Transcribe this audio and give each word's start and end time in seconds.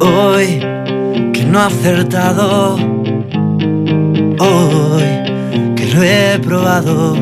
Hoy 0.00 0.60
que 1.32 1.44
no 1.44 1.60
he 1.60 1.62
acertado. 1.62 2.74
Hoy 4.38 5.04
que 5.76 5.86
lo 5.94 6.02
he 6.02 6.38
probado. 6.40 7.14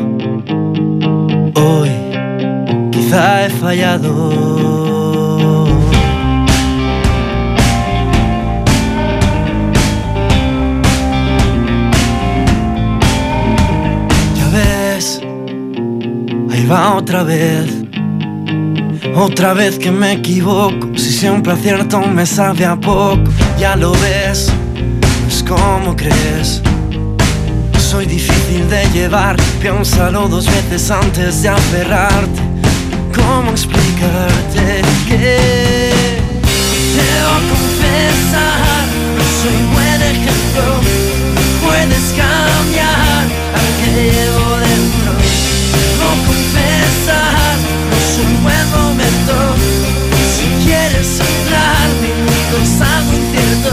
Hoy 1.53 1.89
quizá 2.91 3.45
he 3.45 3.49
fallado. 3.49 4.69
va 16.69 16.97
otra 16.97 17.23
vez. 17.23 17.78
Otra 19.21 19.53
vez 19.53 19.77
que 19.77 19.91
me 19.91 20.13
equivoco, 20.13 20.91
si 20.95 21.11
siempre 21.11 21.51
acierto 21.51 21.99
me 21.99 22.25
sabe 22.25 22.65
a 22.65 22.77
poco, 22.77 23.21
ya 23.59 23.75
lo 23.75 23.91
ves, 23.91 24.49
no 25.21 25.27
es 25.27 25.43
como 25.43 25.93
crees. 25.93 26.61
Soy 27.77 28.05
difícil 28.05 28.69
de 28.69 28.89
llevar, 28.93 29.35
piénsalo 29.61 30.29
dos 30.29 30.45
veces 30.45 30.89
antes 30.89 31.41
de 31.41 31.49
aferrarte. 31.49 32.41
¿Cómo 33.13 33.51
explicarte 33.51 34.83
que 35.09 35.91
debo 36.95 37.35
confesar? 37.51 38.85
No 39.17 39.25
soy 39.41 39.59
buen 39.73 40.01
ejemplo, 40.13 40.63
puedes 41.61 42.05
cambiar 42.15 43.25
al 43.59 43.69
que 43.79 43.89
llevo 44.01 44.47
dentro. 44.69 45.11
No 45.99 46.09
confesar, 46.25 47.57
no 47.89 47.97
un 48.23 48.43
buen 48.43 48.58
Si 50.35 50.45
quieres 50.65 51.19
entrar, 51.19 51.87
minutos 52.01 52.81
algo 52.81 53.13
incierto. 53.13 53.71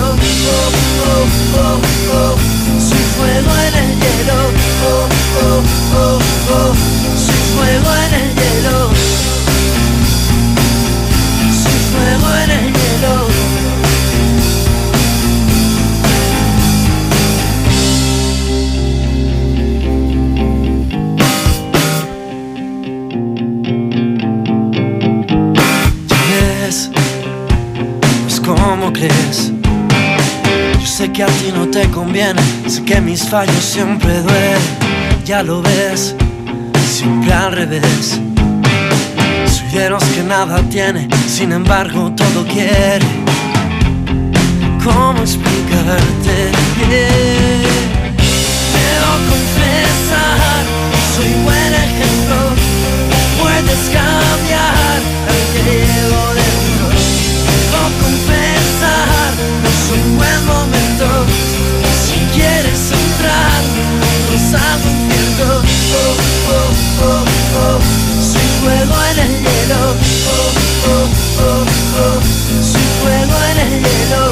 Oh, 0.48 0.70
oh, 1.06 1.26
oh, 1.58 1.80
oh, 2.14 2.36
soy 2.80 3.04
fuego 3.16 3.52
en 3.66 3.74
el 3.74 3.90
hielo. 3.96 4.40
Oh, 4.86 5.08
oh, 5.42 5.62
oh, 5.96 6.18
oh, 6.50 7.05
Yo 28.98 30.86
sé 30.86 31.12
que 31.12 31.22
a 31.22 31.26
ti 31.26 31.52
no 31.54 31.68
te 31.68 31.86
conviene, 31.90 32.40
sé 32.66 32.82
que 32.82 32.98
mis 33.02 33.28
fallos 33.28 33.62
siempre 33.62 34.22
duelen, 34.22 34.58
ya 35.22 35.42
lo 35.42 35.60
ves, 35.60 36.14
siempre 36.90 37.30
al 37.30 37.52
revés. 37.52 38.18
Soy 39.52 39.68
de 39.78 39.90
los 39.90 40.02
que 40.02 40.22
nada 40.22 40.62
tiene, 40.70 41.08
sin 41.28 41.52
embargo 41.52 42.10
todo 42.16 42.46
quiere. 42.46 43.04
¿Cómo 44.82 45.20
explicarte? 45.20 46.52
Debo 46.88 47.26
confesar, 49.28 50.64
soy 51.16 51.32
buen 51.44 51.74
ejemplo, 51.84 52.38
puedes 53.42 53.90
cambiar 53.92 54.98
al 55.28 55.42
que 55.52 55.60
llevo 55.68 56.22
dentro. 56.32 56.86
Debo 57.44 57.82
confesar, 58.00 58.45
es 59.86 59.92
un 59.92 60.16
buen 60.16 60.46
momento. 60.46 61.06
Si 62.06 62.18
quieres 62.34 62.90
entrar, 62.90 63.62
es 64.34 64.54
algo 64.54 64.88
incierto. 64.90 65.62
Oh, 65.92 66.14
oh, 66.48 66.70
oh, 67.02 67.24
oh, 67.58 67.78
soy 68.20 68.48
fuego 68.60 68.96
en 69.12 69.18
el 69.18 69.32
hielo. 69.42 69.82
Oh, 70.26 70.50
oh, 70.88 71.06
oh, 71.40 71.64
oh, 71.98 72.18
soy 72.62 72.86
fuego 73.02 73.36
en 73.50 73.58
el 73.58 73.72
hielo. 73.82 74.25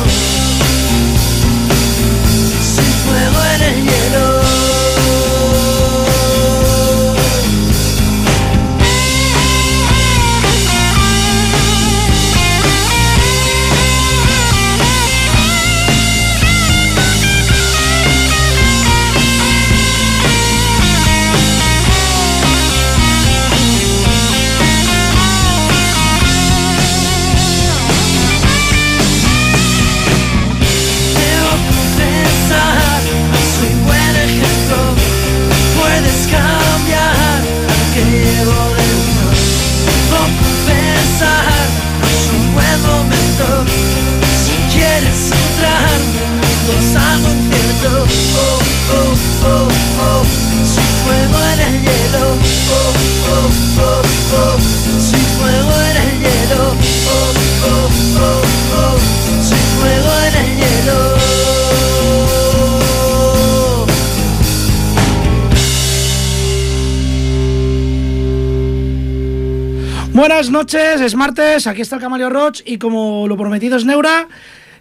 Buenas 70.26 70.48
noches, 70.48 71.02
es 71.02 71.14
martes, 71.16 71.66
aquí 71.66 71.82
está 71.82 71.96
el 71.96 72.00
Camaleo 72.00 72.30
Roach 72.30 72.62
y 72.64 72.78
como 72.78 73.28
lo 73.28 73.36
prometido 73.36 73.76
es 73.76 73.84
Neura, 73.84 74.26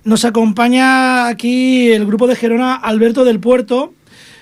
nos 0.06 0.24
acompaña 0.24 1.28
aquí 1.28 1.92
el 1.92 2.06
grupo 2.06 2.28
de 2.28 2.38
Gerona 2.38 2.76
Alberto 2.76 3.26
del 3.26 3.42
Puerto. 3.42 3.94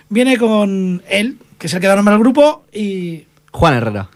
Viene 0.09 0.37
con 0.37 1.01
él, 1.09 1.39
que 1.57 1.65
es 1.65 1.73
el 1.73 1.81
que 1.81 1.87
da 1.87 1.95
nombre 1.95 2.13
al 2.13 2.19
grupo, 2.19 2.65
y... 2.71 3.25
Juan 3.51 3.73
Herrera. 3.73 4.09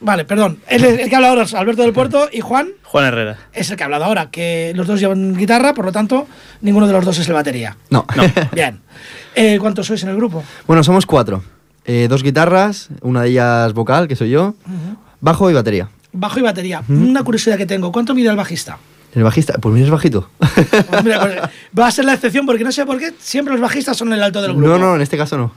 Vale, 0.00 0.26
perdón. 0.26 0.58
Él 0.68 0.84
es 0.84 1.00
el 1.00 1.08
que 1.08 1.16
habla 1.16 1.30
ahora 1.30 1.44
es 1.44 1.54
Alberto 1.54 1.80
del 1.80 1.94
Puerto 1.94 2.28
y 2.30 2.42
Juan 2.42 2.68
Juan 2.82 3.06
Herrera. 3.06 3.38
es 3.54 3.70
el 3.70 3.78
que 3.78 3.82
ha 3.82 3.86
hablado 3.86 4.04
ahora, 4.04 4.30
que 4.30 4.72
los 4.76 4.86
dos 4.86 5.00
llevan 5.00 5.34
guitarra, 5.34 5.72
por 5.72 5.86
lo 5.86 5.92
tanto, 5.92 6.26
ninguno 6.60 6.86
de 6.86 6.92
los 6.92 7.06
dos 7.06 7.18
es 7.20 7.26
el 7.26 7.32
batería. 7.32 7.78
No. 7.88 8.04
Bien. 8.52 8.82
Eh, 9.34 9.56
¿Cuántos 9.58 9.86
sois 9.86 10.02
en 10.02 10.10
el 10.10 10.16
grupo? 10.16 10.44
bueno, 10.66 10.84
somos 10.84 11.06
cuatro. 11.06 11.42
Eh, 11.86 12.06
dos 12.10 12.22
guitarras, 12.22 12.90
una 13.00 13.22
de 13.22 13.30
ellas 13.30 13.72
vocal, 13.72 14.08
que 14.08 14.14
soy 14.14 14.28
yo, 14.28 14.54
bajo 15.22 15.50
y 15.50 15.54
batería. 15.54 15.88
Bajo 16.12 16.38
y 16.38 16.42
batería. 16.42 16.82
Una 16.88 17.22
curiosidad 17.22 17.56
que 17.56 17.66
tengo, 17.66 17.90
¿cuánto 17.90 18.14
mide 18.14 18.28
el 18.28 18.36
bajista? 18.36 18.78
El 19.14 19.22
bajista, 19.24 19.54
pues 19.60 19.74
mira, 19.74 19.86
es 19.86 19.90
bajito. 19.90 20.30
Pues 20.90 21.04
mira, 21.04 21.20
pues, 21.20 21.38
va 21.78 21.86
a 21.86 21.90
ser 21.90 22.04
la 22.04 22.14
excepción 22.14 22.46
porque 22.46 22.64
no 22.64 22.72
sé 22.72 22.86
por 22.86 22.98
qué 22.98 23.12
siempre 23.18 23.52
los 23.52 23.60
bajistas 23.60 23.96
son 23.96 24.12
el 24.12 24.22
alto 24.22 24.40
del 24.40 24.52
grupo. 24.52 24.68
no, 24.68 24.78
no, 24.78 24.96
en 24.96 25.02
este 25.02 25.16
caso 25.16 25.36
no. 25.36 25.52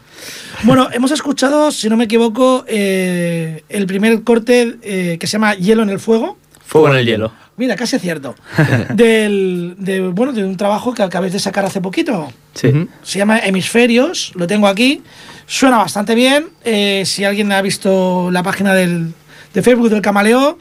Bueno, 0.64 0.90
hemos 0.92 1.12
escuchado, 1.12 1.72
si 1.72 1.90
no 1.90 1.98
me 1.98 2.06
equivoco, 2.06 2.66
eh, 2.68 3.64
el 3.70 3.86
primer 3.86 4.24
corte 4.24 4.78
eh, 4.82 5.18
que 5.20 5.28
se 5.28 5.34
llama 5.34 5.56
Hielo 5.56 5.84
en 5.84 5.90
el 5.90 6.00
Fuego. 6.00 6.38
Fuego 6.66 6.90
en 6.90 6.98
el 6.98 7.06
hielo. 7.06 7.32
Mira, 7.58 7.76
casi 7.76 7.96
acierto. 7.96 8.36
Del, 8.94 9.76
de, 9.78 10.02
bueno, 10.02 10.34
de 10.34 10.44
un 10.44 10.58
trabajo 10.58 10.94
que 10.94 11.04
acabáis 11.04 11.32
de 11.32 11.40
sacar 11.40 11.64
hace 11.64 11.80
poquito. 11.80 12.32
Sí. 12.54 12.88
Se 13.04 13.20
llama 13.20 13.40
Hemisferios, 13.40 14.34
lo 14.36 14.48
tengo 14.48 14.68
aquí. 14.68 15.02
Suena 15.46 15.78
bastante 15.78 16.16
bien. 16.16 16.48
Eh, 16.64 17.04
si 17.06 17.24
alguien 17.24 17.52
ha 17.52 17.62
visto 17.62 18.30
la 18.32 18.44
página 18.44 18.74
del, 18.74 19.14
de 19.56 19.64
Facebook 19.64 19.90
del 19.90 20.02
Camaleo, 20.02 20.60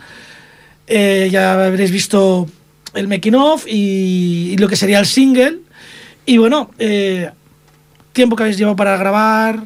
eh, 0.87 1.29
ya 1.31 1.67
habréis 1.67 1.91
visto 1.91 2.49
el 2.95 3.09
making 3.09 3.35
of 3.35 3.67
y, 3.67 4.53
y 4.53 4.57
lo 4.57 4.69
que 4.69 4.77
sería 4.77 5.01
el 5.01 5.07
single. 5.07 5.59
Y 6.25 6.39
bueno, 6.39 6.71
eh, 6.79 7.31
tiempo 8.13 8.37
que 8.37 8.45
habéis 8.45 8.57
llevado 8.57 8.77
para 8.77 8.97
grabar. 8.97 9.65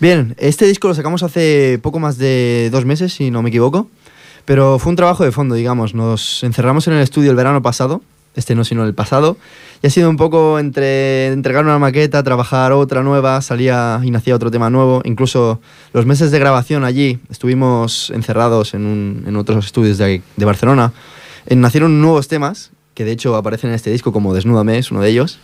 Bien, 0.00 0.34
este 0.38 0.64
disco 0.66 0.88
lo 0.88 0.94
sacamos 0.94 1.22
hace 1.22 1.78
poco 1.82 1.98
más 1.98 2.16
de 2.16 2.68
dos 2.70 2.84
meses, 2.84 3.12
si 3.12 3.30
no 3.30 3.42
me 3.42 3.50
equivoco. 3.50 3.90
Pero 4.44 4.78
fue 4.78 4.90
un 4.90 4.96
trabajo 4.96 5.24
de 5.24 5.32
fondo, 5.32 5.56
digamos. 5.56 5.94
Nos 5.94 6.42
encerramos 6.44 6.86
en 6.86 6.94
el 6.94 7.02
estudio 7.02 7.30
el 7.30 7.36
verano 7.36 7.60
pasado, 7.60 8.00
este 8.38 8.54
no, 8.54 8.64
sino 8.64 8.84
el 8.84 8.94
pasado. 8.94 9.36
Y 9.82 9.86
ha 9.86 9.90
sido 9.90 10.08
un 10.08 10.16
poco 10.16 10.58
entre 10.58 11.26
entregar 11.28 11.64
una 11.64 11.78
maqueta, 11.78 12.22
trabajar 12.22 12.72
otra 12.72 13.02
nueva, 13.02 13.40
salía 13.42 14.00
y 14.02 14.10
nacía 14.10 14.34
otro 14.34 14.50
tema 14.50 14.70
nuevo. 14.70 15.02
Incluso 15.04 15.60
los 15.92 16.06
meses 16.06 16.30
de 16.30 16.38
grabación 16.38 16.84
allí 16.84 17.18
estuvimos 17.30 18.10
encerrados 18.10 18.74
en, 18.74 18.86
un- 18.86 19.24
en 19.26 19.36
otros 19.36 19.66
estudios 19.66 19.98
de, 19.98 20.22
de 20.36 20.44
Barcelona. 20.44 20.92
eh, 21.46 21.54
nacieron 21.56 22.00
nuevos 22.00 22.26
temas, 22.28 22.70
que 22.94 23.04
de 23.04 23.12
hecho 23.12 23.36
aparecen 23.36 23.70
en 23.70 23.76
este 23.76 23.90
disco 23.90 24.12
como 24.12 24.34
Desnúdame, 24.34 24.78
es 24.78 24.90
uno 24.90 25.00
de 25.00 25.10
ellos, 25.10 25.38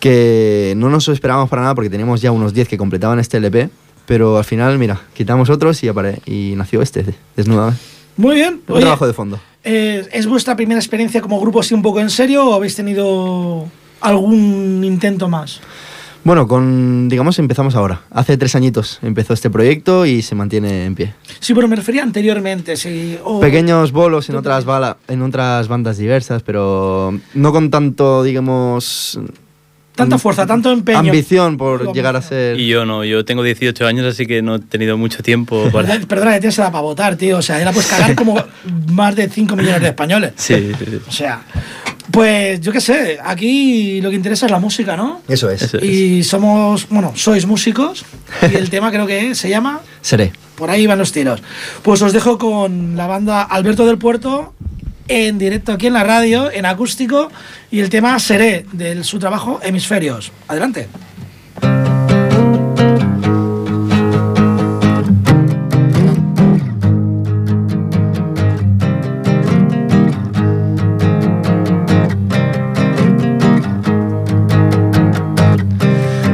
que 0.00 0.74
no 0.76 0.88
nos 0.88 1.08
esperábamos 1.08 1.50
para 1.50 1.62
nada 1.62 1.74
porque 1.74 1.90
teníamos 1.90 2.20
ya 2.20 2.30
unos 2.32 2.54
10 2.54 2.68
que 2.68 2.78
completaban 2.78 3.18
este 3.18 3.36
LP, 3.38 3.68
pero 4.06 4.38
al 4.38 4.44
final, 4.44 4.78
mira, 4.78 5.00
quitamos 5.14 5.50
otros 5.50 5.82
y, 5.84 5.88
apare 5.88 6.20
y 6.24 6.54
nació 6.56 6.80
este, 6.82 7.04
Desnúdame. 7.36 7.76
Muy 8.18 8.34
bien. 8.34 8.60
Un 8.68 8.80
trabajo 8.80 9.06
de 9.06 9.14
fondo. 9.14 9.40
Eh, 9.64 10.06
¿Es 10.12 10.26
vuestra 10.26 10.54
primera 10.56 10.78
experiencia 10.78 11.20
como 11.22 11.40
grupo 11.40 11.60
así 11.60 11.72
un 11.72 11.80
poco 11.82 12.00
en 12.00 12.10
serio 12.10 12.46
o 12.46 12.54
habéis 12.54 12.74
tenido 12.76 13.66
algún 14.00 14.82
intento 14.84 15.28
más? 15.28 15.60
Bueno, 16.24 16.46
con, 16.48 17.08
digamos, 17.08 17.38
empezamos 17.38 17.74
ahora. 17.74 18.02
Hace 18.10 18.36
tres 18.36 18.54
añitos 18.54 18.98
empezó 19.02 19.32
este 19.32 19.48
proyecto 19.50 20.04
y 20.04 20.20
se 20.20 20.34
mantiene 20.34 20.84
en 20.84 20.94
pie. 20.94 21.14
Sí, 21.40 21.54
pero 21.54 21.68
me 21.68 21.76
refería 21.76 22.02
anteriormente. 22.02 22.76
Sí, 22.76 23.16
Pequeños 23.40 23.92
bolos 23.92 24.28
en 24.28 24.36
otras, 24.36 24.64
bala- 24.64 24.98
en 25.06 25.22
otras 25.22 25.68
bandas 25.68 25.96
diversas, 25.96 26.42
pero 26.42 27.18
no 27.34 27.52
con 27.52 27.70
tanto, 27.70 28.22
digamos... 28.24 29.18
Tanta 29.98 30.16
fuerza, 30.16 30.46
tanto 30.46 30.70
empeño. 30.70 30.98
Ambición 30.98 31.56
por 31.56 31.92
llegar 31.92 32.14
a 32.14 32.22
ser... 32.22 32.58
Y 32.58 32.68
yo 32.68 32.84
no, 32.84 33.04
yo 33.04 33.24
tengo 33.24 33.42
18 33.42 33.84
años, 33.84 34.06
así 34.06 34.26
que 34.26 34.42
no 34.42 34.54
he 34.54 34.58
tenido 34.60 34.96
mucho 34.96 35.24
tiempo 35.24 35.68
para... 35.72 35.98
Perdona, 36.00 36.34
que 36.34 36.40
tienes 36.40 36.56
edad 36.58 36.70
para 36.70 36.82
votar, 36.82 37.16
tío. 37.16 37.38
O 37.38 37.42
sea, 37.42 37.58
ya 37.58 37.64
la 37.64 37.72
puedes 37.72 37.90
cagar 37.90 38.14
como 38.14 38.40
más 38.92 39.16
de 39.16 39.28
5 39.28 39.56
millones 39.56 39.82
de 39.82 39.88
españoles. 39.88 40.32
Sí, 40.36 40.72
sí, 40.78 40.84
sí. 40.88 41.00
O 41.08 41.10
sea, 41.10 41.42
pues 42.12 42.60
yo 42.60 42.70
qué 42.70 42.80
sé, 42.80 43.18
aquí 43.22 44.00
lo 44.00 44.10
que 44.10 44.16
interesa 44.16 44.46
es 44.46 44.52
la 44.52 44.60
música, 44.60 44.96
¿no? 44.96 45.20
Eso 45.28 45.50
es. 45.50 45.62
Eso 45.62 45.78
es. 45.78 45.84
Y 45.84 46.22
somos, 46.22 46.88
bueno, 46.88 47.12
sois 47.16 47.44
músicos 47.44 48.04
y 48.50 48.54
el 48.54 48.70
tema 48.70 48.90
creo 48.90 49.06
que 49.06 49.34
se 49.34 49.48
llama 49.48 49.80
Seré. 50.00 50.32
Por 50.54 50.70
ahí 50.70 50.86
van 50.86 50.98
los 50.98 51.12
tiros. 51.12 51.42
Pues 51.82 52.00
os 52.02 52.12
dejo 52.12 52.38
con 52.38 52.96
la 52.96 53.06
banda 53.06 53.42
Alberto 53.42 53.84
del 53.84 53.98
Puerto 53.98 54.54
en 55.08 55.38
directo 55.38 55.72
aquí 55.72 55.88
en 55.88 55.94
la 55.94 56.04
radio, 56.04 56.50
en 56.52 56.66
acústico, 56.66 57.30
y 57.70 57.80
el 57.80 57.90
tema 57.90 58.18
Seré, 58.18 58.66
de 58.72 59.02
su 59.02 59.18
trabajo 59.18 59.58
Hemisferios. 59.62 60.30
Adelante. 60.46 60.88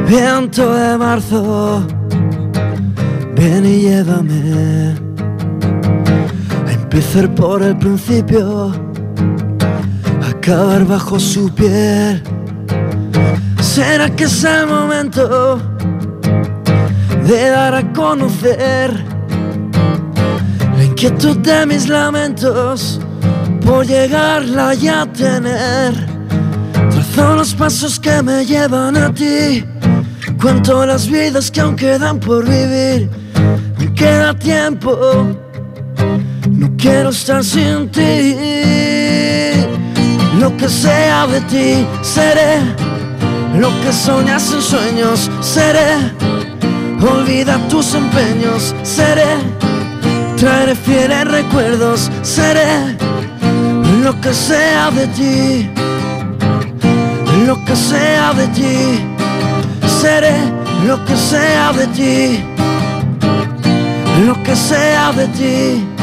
Viento 0.07 0.73
de 0.73 0.97
marzo, 0.97 1.87
ven 3.35 3.65
y 3.65 3.81
llévame 3.81 5.04
empezar 6.95 7.35
por 7.35 7.61
el 7.61 7.77
principio, 7.77 8.71
acabar 10.25 10.85
bajo 10.85 11.19
su 11.19 11.53
piel. 11.53 12.23
¿Será 13.59 14.09
que 14.15 14.23
es 14.23 14.43
el 14.45 14.65
momento 14.67 15.59
de 17.27 17.49
dar 17.49 17.75
a 17.75 17.91
conocer 17.91 18.93
la 20.77 20.83
inquietud 20.85 21.35
de 21.39 21.65
mis 21.65 21.89
lamentos 21.89 23.01
por 23.65 23.85
llegarla 23.85 24.73
ya 24.73 25.01
a 25.01 25.05
tener? 25.11 25.93
Trazo 26.91 27.35
los 27.35 27.53
pasos 27.55 27.99
que 27.99 28.23
me 28.23 28.45
llevan 28.45 28.95
a 28.95 29.13
ti. 29.13 29.65
Cuento 30.39 30.85
las 30.85 31.09
vidas 31.09 31.51
que 31.51 31.59
aún 31.59 31.75
quedan 31.75 32.21
por 32.21 32.45
vivir. 32.45 33.09
Me 33.79 33.93
queda 33.93 34.33
tiempo. 34.33 35.44
Quiero 36.77 37.09
estar 37.09 37.43
sin 37.43 37.89
ti. 37.89 38.35
Lo 40.39 40.55
que 40.57 40.69
sea 40.69 41.27
de 41.27 41.41
ti, 41.41 41.85
seré. 42.01 42.59
Lo 43.57 43.69
que 43.81 43.91
soñas 43.91 44.51
en 44.51 44.61
sueños, 44.61 45.31
seré. 45.41 45.95
Olvida 47.01 47.57
tus 47.69 47.93
empeños, 47.93 48.75
seré. 48.83 49.37
Traeré 50.37 50.75
fieles 50.75 51.25
recuerdos, 51.25 52.11
seré. 52.21 52.97
Lo 54.03 54.19
que 54.21 54.33
sea 54.33 54.91
de 54.91 55.07
ti 55.07 55.69
lo 57.45 57.63
que 57.65 57.75
sea 57.75 58.33
de 58.33 58.47
ti, 58.47 58.99
seré 59.87 60.35
lo 60.87 61.03
que 61.05 61.15
sea 61.15 61.73
de 61.73 61.87
ti, 61.87 62.43
lo 64.25 64.41
que 64.43 64.55
sea 64.55 65.11
de 65.11 65.27
ti. 65.27 65.94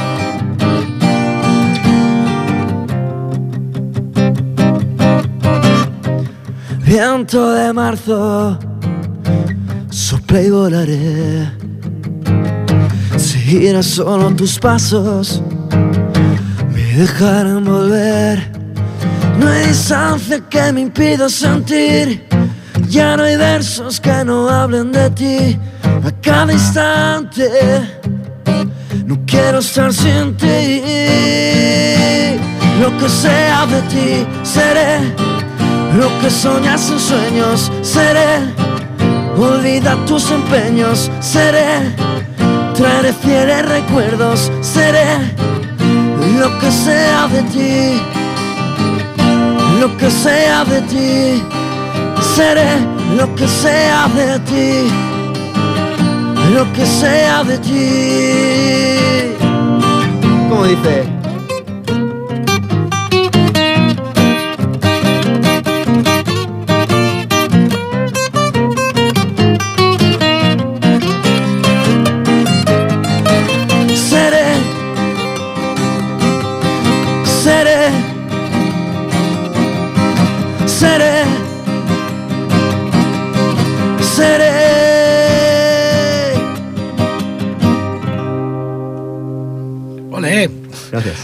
Viento 6.93 7.53
de 7.53 7.73
marzo, 7.73 8.59
sopla 9.89 10.43
y 10.43 10.51
volaré. 10.51 11.51
Seguiré 13.17 13.83
solo 13.83 14.31
tus 14.37 14.59
pasos, 14.59 15.43
me 16.71 16.83
dejarán 16.83 17.65
volver. 17.65 18.47
No 19.39 19.49
hay 19.49 19.69
distancia 19.69 20.39
que 20.51 20.71
me 20.71 20.83
impida 20.83 21.31
sentir. 21.31 22.29
Ya 22.91 23.17
no 23.17 23.23
hay 23.23 23.39
versos 23.39 23.99
que 23.99 24.23
no 24.23 24.51
hablen 24.51 24.93
de 24.93 25.09
ti. 25.13 25.59
A 26.05 26.11
cada 26.21 26.53
instante 26.53 27.49
no 29.07 29.19
quiero 29.25 29.61
estar 29.61 29.95
sin 29.95 30.37
ti. 30.37 30.83
Lo 32.83 32.95
que 32.99 33.09
sea 33.09 33.65
de 33.65 33.81
ti 33.89 34.27
seré. 34.43 35.32
Lo 35.97 36.09
que 36.21 36.31
soñas 36.31 36.91
en 36.91 36.99
sueños 36.99 37.71
seré. 37.83 38.39
Olvida 39.37 39.97
tus 40.07 40.31
empeños 40.31 41.11
seré. 41.21 41.95
Traeré 42.75 43.13
fieles 43.13 43.69
recuerdos 43.69 44.51
seré. 44.61 45.19
Lo 46.39 46.59
que 46.59 46.71
sea 46.71 47.29
de 47.29 47.43
ti 47.45 48.01
lo 49.83 49.97
que 49.97 50.09
sea 50.09 50.65
de 50.65 50.81
ti, 50.83 51.43
seré 52.37 52.71
lo 53.17 53.35
que 53.35 53.49
sea 53.49 54.07
de 54.15 54.39
ti, 54.51 54.89
lo 56.55 56.73
que 56.73 56.87
sea 56.87 57.43
de 57.43 57.59
ti. 57.59 59.35
¿Cómo 60.49 60.65
dice? 60.67 61.12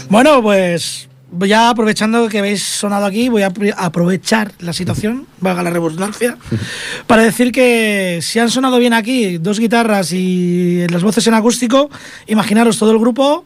Bueno, 0.09 0.41
pues 0.41 1.07
ya 1.41 1.69
aprovechando 1.69 2.27
que 2.29 2.39
habéis 2.39 2.63
sonado 2.63 3.05
aquí, 3.05 3.29
voy 3.29 3.43
a 3.43 3.51
apro- 3.51 3.73
aprovechar 3.77 4.51
la 4.59 4.73
situación, 4.73 5.27
valga 5.39 5.61
la 5.63 5.69
redundancia, 5.69 6.37
para 7.07 7.23
decir 7.23 7.51
que 7.51 8.19
si 8.21 8.39
han 8.39 8.49
sonado 8.49 8.79
bien 8.79 8.93
aquí 8.93 9.37
dos 9.37 9.59
guitarras 9.59 10.11
y 10.11 10.87
las 10.89 11.03
voces 11.03 11.25
en 11.27 11.35
acústico, 11.35 11.89
imaginaros 12.27 12.79
todo 12.79 12.91
el 12.91 12.97
grupo 12.99 13.45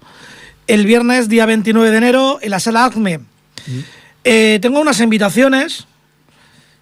el 0.67 0.85
viernes 0.85 1.27
día 1.27 1.45
29 1.45 1.91
de 1.91 1.97
enero 1.97 2.39
en 2.41 2.51
la 2.51 2.59
sala 2.61 2.85
ACME. 2.85 3.19
Eh, 4.23 4.59
tengo 4.61 4.79
unas 4.79 5.01
invitaciones 5.01 5.85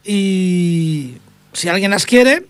y 0.06 1.14
si 1.54 1.70
alguien 1.70 1.90
las 1.90 2.06
quiere, 2.06 2.46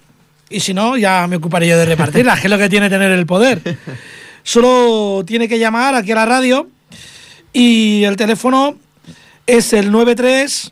y 0.50 0.60
si 0.60 0.74
no, 0.74 0.98
ya 0.98 1.26
me 1.28 1.38
ocuparé 1.38 1.66
yo 1.70 1.78
de 1.78 1.86
repartirlas, 1.86 2.42
que 2.42 2.48
es 2.48 2.52
lo 2.52 2.58
que 2.58 2.68
tiene 2.68 2.90
tener 2.90 3.12
el 3.12 3.26
poder. 3.26 3.78
Solo 4.44 5.24
tiene 5.26 5.48
que 5.48 5.58
llamar 5.60 5.96
aquí 5.96 6.12
a 6.12 6.16
la 6.16 6.26
radio 6.26 6.68
y 7.54 8.04
el 8.04 8.16
teléfono 8.16 8.76
es 9.46 9.74
el 9.74 9.92
93 9.92 10.72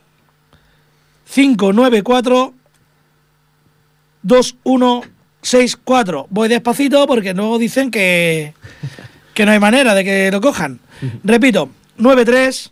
594 1.34 2.54
2164. 4.24 6.28
Voy 6.30 6.50
despacito 6.50 7.06
porque 7.08 7.34
luego 7.34 7.58
dicen 7.58 7.92
que, 7.92 8.54
que 9.34 9.46
no 9.46 9.52
hay 9.52 9.60
manera 9.60 9.94
de 9.94 10.04
que 10.04 10.32
lo 10.32 10.42
cojan. 10.42 10.80
Repito, 11.24 11.70
93 11.98 12.72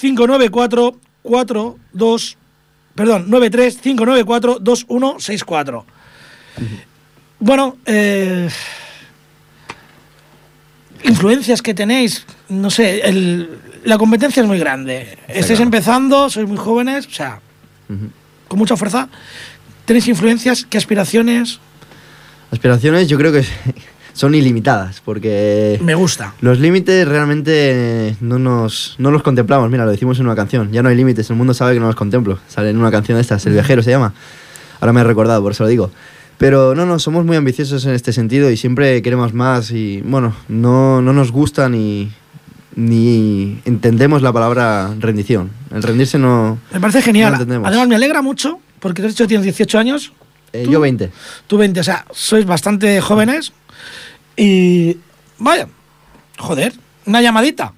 594 0.00 0.98
42 1.22 2.36
perdón, 2.94 3.28
93 3.28 3.78
594 3.78 4.58
2164. 4.60 5.84
Bueno, 7.40 7.76
eh, 7.84 8.48
influencias 11.04 11.62
que 11.62 11.74
tenéis, 11.74 12.24
no 12.48 12.70
sé, 12.70 13.00
el, 13.08 13.48
la 13.84 13.98
competencia 13.98 14.42
es 14.42 14.46
muy 14.48 14.58
grande. 14.58 15.16
Estáis 15.28 15.60
empezando, 15.60 16.28
sois 16.30 16.48
muy 16.48 16.56
jóvenes, 16.56 17.06
o 17.06 17.10
sea, 17.10 17.40
con 18.48 18.58
mucha 18.58 18.76
fuerza. 18.76 19.08
¿Tenéis 19.84 20.08
influencias? 20.08 20.66
¿Qué 20.68 20.78
aspiraciones? 20.78 21.60
Aspiraciones 22.50 23.08
yo 23.08 23.18
creo 23.18 23.32
que 23.32 23.44
son 24.14 24.34
ilimitadas, 24.34 25.00
porque 25.04 25.78
Me 25.82 25.94
gusta. 25.94 26.34
los 26.40 26.58
límites 26.58 27.06
realmente 27.06 28.16
no 28.20 28.38
nos 28.38 28.94
no 28.98 29.10
los 29.10 29.22
contemplamos. 29.22 29.70
Mira, 29.70 29.84
lo 29.84 29.90
decimos 29.90 30.18
en 30.20 30.26
una 30.26 30.36
canción. 30.36 30.72
Ya 30.72 30.82
no 30.82 30.88
hay 30.88 30.96
límites, 30.96 31.28
el 31.30 31.36
mundo 31.36 31.52
sabe 31.54 31.74
que 31.74 31.80
no 31.80 31.86
los 31.86 31.96
contemplo. 31.96 32.38
Sale 32.48 32.70
en 32.70 32.78
una 32.78 32.90
canción 32.90 33.16
de 33.16 33.22
estas, 33.22 33.44
El 33.46 33.52
viajero 33.52 33.82
se 33.82 33.90
llama. 33.90 34.14
Ahora 34.80 34.92
me 34.92 35.00
he 35.00 35.04
recordado, 35.04 35.42
por 35.42 35.52
eso 35.52 35.64
lo 35.64 35.68
digo. 35.68 35.90
Pero 36.38 36.74
no, 36.74 36.84
no, 36.86 36.98
somos 36.98 37.24
muy 37.24 37.36
ambiciosos 37.36 37.84
en 37.86 37.92
este 37.94 38.12
sentido 38.12 38.50
y 38.50 38.56
siempre 38.56 39.00
queremos 39.02 39.32
más 39.34 39.70
y 39.70 40.00
bueno, 40.02 40.34
no, 40.48 41.00
no 41.00 41.12
nos 41.12 41.30
gusta 41.30 41.68
ni, 41.68 42.10
ni 42.74 43.60
entendemos 43.64 44.20
la 44.22 44.32
palabra 44.32 44.92
rendición. 44.98 45.50
El 45.72 45.82
rendirse 45.82 46.18
no... 46.18 46.58
Me 46.72 46.80
parece 46.80 47.02
genial. 47.02 47.34
Además, 47.34 47.88
me 47.88 47.94
alegra 47.94 48.20
mucho, 48.20 48.58
porque 48.80 49.00
te 49.02 49.08
has 49.08 49.14
dicho 49.14 49.24
que 49.24 49.28
tienes 49.28 49.44
18 49.44 49.78
años, 49.78 50.12
Eh, 50.52 50.64
¿Tú? 50.64 50.72
yo 50.72 50.80
20. 50.80 51.10
tú 51.46 51.56
20, 51.58 51.80
o 51.80 51.84
sea, 51.84 52.04
sois 52.12 52.44
bastante 52.46 53.00
jóvenes. 53.00 53.52
Y. 54.36 54.96
Vaya, 55.38 55.66
joder, 56.38 56.72
una 57.06 57.20
llamadita. 57.22 57.72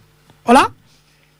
Hola, 0.44 0.70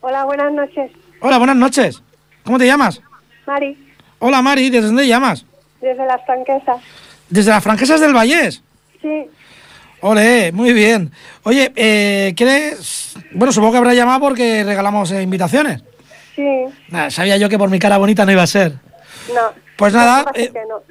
Hola, 0.00 0.24
buenas 0.24 0.52
noches. 0.52 0.90
hola, 1.20 1.38
buenas 1.38 1.56
noches. 1.56 2.02
¿Cómo 2.44 2.58
te 2.58 2.66
llamas? 2.66 3.00
Mari, 3.46 3.76
Hola, 4.18 4.40
Mari, 4.42 4.70
¿desde 4.70 4.86
dónde 4.86 5.06
llamas? 5.08 5.44
Desde 5.80 6.06
las 6.06 6.24
franquesas. 6.24 6.80
Desde 7.28 7.50
las 7.50 7.62
Franquesas 7.62 8.00
del 8.00 8.14
Vallés. 8.14 8.62
Sí, 9.02 9.26
Ole, 10.00 10.52
muy 10.52 10.72
bien. 10.72 11.10
Oye, 11.42 11.72
eh, 11.74 12.32
¿quieres...? 12.36 13.16
Bueno, 13.32 13.50
supongo 13.52 13.72
que 13.72 13.78
habrá 13.78 13.94
llamado 13.94 14.20
porque 14.20 14.62
regalamos 14.62 15.10
eh, 15.10 15.22
invitaciones. 15.22 15.82
sí, 16.34 16.64
Nada, 16.90 17.10
sabía 17.10 17.36
yo 17.38 17.48
que 17.48 17.58
por 17.58 17.70
mi 17.70 17.78
cara 17.78 17.98
bonita 17.98 18.24
no 18.24 18.32
iba 18.32 18.42
a 18.42 18.46
ser. 18.46 18.72
no. 19.34 19.66
Pues 19.76 19.92
nada, 19.92 20.24
eh, 20.34 20.50
no. 20.68 20.82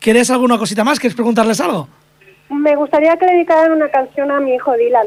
¿Quieres 0.00 0.28
alguna 0.30 0.58
cosita 0.58 0.82
más? 0.82 0.98
¿Quieres 0.98 1.14
preguntarles 1.14 1.60
algo? 1.60 1.88
Me 2.48 2.74
gustaría 2.74 3.16
que 3.16 3.24
le 3.26 3.32
dedicaran 3.34 3.70
una 3.72 3.88
canción 3.88 4.30
a 4.32 4.40
mi 4.40 4.54
hijo 4.54 4.72
Dylan. 4.76 5.06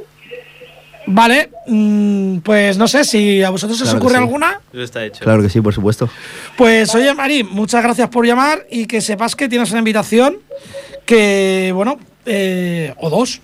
Vale, 1.07 1.49
mm, 1.67 2.37
pues 2.39 2.77
no 2.77 2.87
sé 2.87 3.03
si 3.03 3.43
a 3.43 3.49
vosotros 3.49 3.79
os 3.79 3.85
Claro 3.87 3.99
ocurre 3.99 4.15
sí. 4.15 4.21
alguna. 4.21 4.59
Eso 4.73 4.81
está 4.81 5.05
hecho. 5.05 5.23
Claro 5.23 5.41
que 5.41 5.49
sí, 5.49 5.61
por 5.61 5.73
supuesto. 5.73 6.09
Pues 6.57 6.93
oye, 6.95 7.13
Mari, 7.13 7.43
muchas 7.43 7.83
gracias 7.83 8.09
por 8.09 8.25
llamar 8.25 8.65
y 8.69 8.85
que 8.87 9.01
sepas 9.01 9.35
que 9.35 9.47
tienes 9.47 9.69
una 9.71 9.79
invitación 9.79 10.37
que, 11.05 11.71
bueno, 11.75 11.99
eh, 12.25 12.93
o 12.97 13.09
dos, 13.09 13.41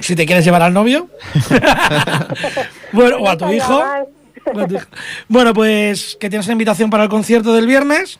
si 0.00 0.14
te 0.14 0.26
quieres 0.26 0.44
llevar 0.44 0.62
al 0.62 0.74
novio. 0.74 1.08
bueno, 2.92 3.16
o 3.20 3.28
a 3.28 3.36
tu 3.36 3.50
hijo. 3.52 3.82
Bueno, 5.28 5.52
pues 5.52 6.16
que 6.20 6.28
tienes 6.30 6.46
una 6.46 6.52
invitación 6.52 6.90
para 6.90 7.02
el 7.02 7.08
concierto 7.08 7.54
del 7.54 7.66
viernes 7.66 8.18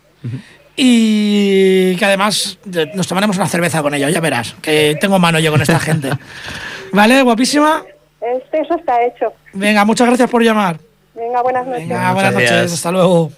y 0.77 1.97
que 1.97 2.05
además 2.05 2.59
nos 2.95 3.07
tomaremos 3.07 3.37
una 3.37 3.49
cerveza 3.49 3.83
con 3.83 3.95
ellos, 3.95 4.13
ya 4.13 4.21
verás, 4.21 4.55
que 4.61 4.97
tengo 5.01 5.19
mano 5.19 5.39
yo 5.39 5.51
con 5.51 5.63
esta 5.63 5.81
gente. 5.81 6.11
¿Vale, 6.93 7.23
guapísima? 7.23 7.83
Este, 8.21 8.61
eso 8.61 8.75
está 8.77 9.05
hecho. 9.05 9.33
Venga, 9.53 9.85
muchas 9.85 10.07
gracias 10.07 10.29
por 10.31 10.43
llamar. 10.43 10.79
Venga, 11.15 11.43
buenas 11.43 11.67
noches. 11.67 11.89
Venga, 11.89 12.13
buenas 12.13 12.33
Muchas 12.33 12.35
noches, 12.35 12.51
gracias. 12.51 12.73
hasta 12.75 12.93
luego. 12.93 13.33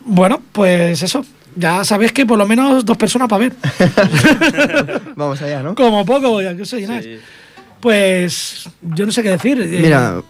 Bueno, 0.00 0.42
pues 0.52 1.02
eso. 1.02 1.24
Ya 1.56 1.84
sabéis 1.84 2.12
que 2.12 2.24
por 2.24 2.38
lo 2.38 2.46
menos 2.46 2.84
dos 2.84 2.96
personas 2.96 3.28
para 3.28 3.40
ver. 3.48 3.52
Vamos 5.16 5.42
allá, 5.42 5.62
¿no? 5.62 5.74
Como 5.74 6.04
poco, 6.06 6.40
ya 6.40 6.56
que 6.56 6.64
soy. 6.64 6.86
Sí. 6.86 7.18
Pues 7.80 8.68
yo 8.82 9.04
no 9.06 9.12
sé 9.12 9.22
qué 9.22 9.30
decir. 9.30 9.60
eh, 9.60 9.80
Mira, 9.82 10.22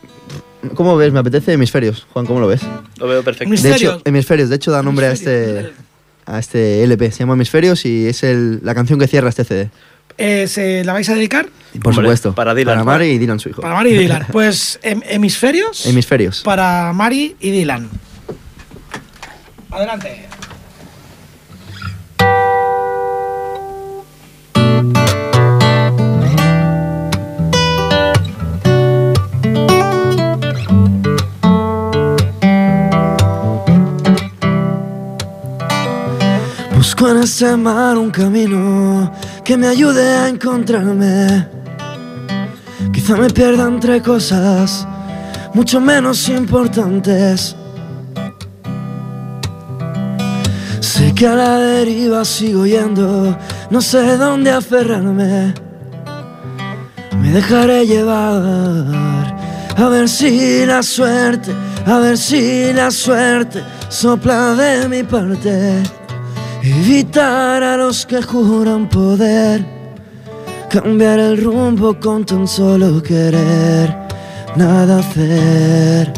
¿cómo 0.75 0.97
ves? 0.97 1.13
Me 1.13 1.19
apetece 1.21 1.53
hemisferios. 1.53 2.07
Juan, 2.13 2.25
¿cómo 2.27 2.41
lo 2.41 2.47
ves? 2.47 2.63
Lo 2.99 3.07
veo 3.07 3.23
perfecto. 3.23 3.45
De 3.51 3.57
Hemisferios. 3.57 3.95
hecho, 3.97 4.03
hemisferios, 4.07 4.49
de 4.49 4.57
hecho 4.57 4.71
da 4.71 4.83
nombre 4.83 5.07
a 5.07 5.13
este, 5.13 5.73
a 6.27 6.39
este 6.39 6.83
LP. 6.85 7.11
Se 7.11 7.19
llama 7.21 7.35
Hemisferios 7.35 7.85
y 7.85 8.07
es 8.07 8.23
el- 8.23 8.61
la 8.65 8.75
canción 8.75 8.99
que 8.99 9.07
cierra 9.07 9.29
este 9.29 9.45
CD. 9.45 9.71
Eh, 10.19 10.47
¿Se 10.49 10.85
la 10.85 10.93
vais 10.93 11.09
a 11.09 11.15
dedicar? 11.15 11.49
Y 11.73 11.79
por 11.79 11.93
Hombre, 11.93 12.07
supuesto. 12.07 12.35
para 12.35 12.55
Dylan, 12.55 12.75
Para. 12.79 12.85
Mari 12.85 13.07
y 13.11 13.19
Dylan, 13.19 13.39
su 13.39 13.49
hijo. 13.49 13.63
Para 13.63 13.75
Mari 13.75 13.91
y 13.91 13.99
Dylan. 13.99 14.27
Pues 14.33 14.81
hem- 14.83 15.03
hemisferios. 15.07 15.87
Hemisferios. 15.87 16.43
Para 16.43 16.93
Mari 16.93 17.37
y 17.41 17.51
Dylan. 17.51 17.89
Adelante. 19.71 20.27
Busco 36.77 37.09
en 37.11 37.19
este 37.19 37.57
mar 37.57 37.99
un 37.99 38.11
camino 38.11 39.13
que 39.51 39.57
me 39.57 39.67
ayude 39.67 40.07
a 40.17 40.29
encontrarme. 40.29 41.45
Quizá 42.93 43.17
me 43.17 43.29
pierda 43.29 43.67
entre 43.67 44.01
cosas 44.01 44.87
mucho 45.55 45.81
menos 45.81 46.29
importantes. 46.29 47.57
Sé 50.79 51.13
que 51.13 51.27
a 51.27 51.35
la 51.35 51.59
deriva 51.59 52.25
sigo 52.25 52.65
yendo, 52.65 53.37
no 53.71 53.81
sé 53.81 54.17
dónde 54.17 54.53
aferrarme. 54.53 55.53
Me 57.21 57.33
dejaré 57.33 57.89
llevar, 57.89 59.37
a 59.77 59.89
ver 59.89 60.09
si 60.09 60.65
la 60.65 60.81
suerte, 60.81 61.53
a 61.87 61.99
ver 61.99 62.17
si 62.17 62.73
la 62.73 62.93
suerte 62.93 63.65
sopla 63.89 64.55
de 64.55 64.89
mi 64.89 65.03
parte. 65.03 66.00
Evitar 66.63 67.63
a 67.63 67.77
los 67.79 68.05
que 68.05 68.21
juran 68.23 68.87
poder 68.89 69.65
cambiar 70.69 71.19
el 71.19 71.43
rumbo 71.43 71.99
con 71.99 72.25
tan 72.27 72.47
solo 72.47 73.03
querer 73.03 73.97
nada 74.57 74.99
hacer. 74.99 76.13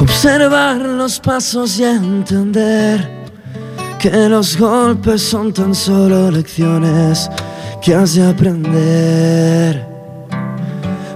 Observar 0.00 0.76
los 0.76 1.18
pasos 1.18 1.80
y 1.80 1.84
entender 1.84 3.26
que 3.98 4.28
los 4.28 4.56
golpes 4.56 5.22
son 5.22 5.52
tan 5.52 5.74
solo 5.74 6.30
lecciones 6.30 7.28
que 7.82 7.94
has 7.94 8.14
de 8.14 8.24
aprender 8.24 9.84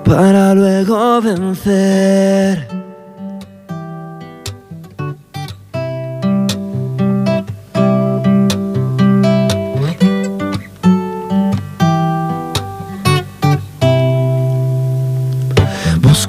para 0.05 0.55
luego 0.55 1.21
vencer. 1.21 2.67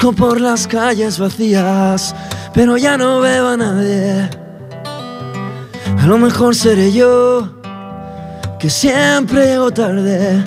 Busco 0.04 0.18
por 0.18 0.42
las 0.42 0.68
calles 0.68 1.18
vacías, 1.18 2.14
pero 2.54 2.76
ya 2.76 2.98
no 2.98 3.22
veo 3.22 3.48
a 3.48 3.56
nadie. 3.56 4.30
A 5.98 6.06
lo 6.06 6.18
mejor 6.18 6.56
seré 6.56 6.92
yo, 6.92 7.48
que 8.60 8.70
siempre 8.70 9.46
llego 9.46 9.72
tarde. 9.72 10.44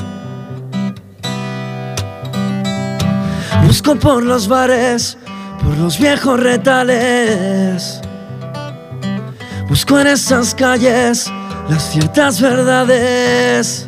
Busco 3.67 3.97
por 3.97 4.23
los 4.25 4.47
bares, 4.47 5.17
por 5.65 5.75
los 5.79 5.99
viejos 5.99 6.39
retales. 6.39 8.03
Busco 9.71 9.99
en 9.99 10.09
esas 10.09 10.55
calles 10.55 11.33
las 11.71 11.93
ciertas 11.93 12.43
verdades. 12.43 13.86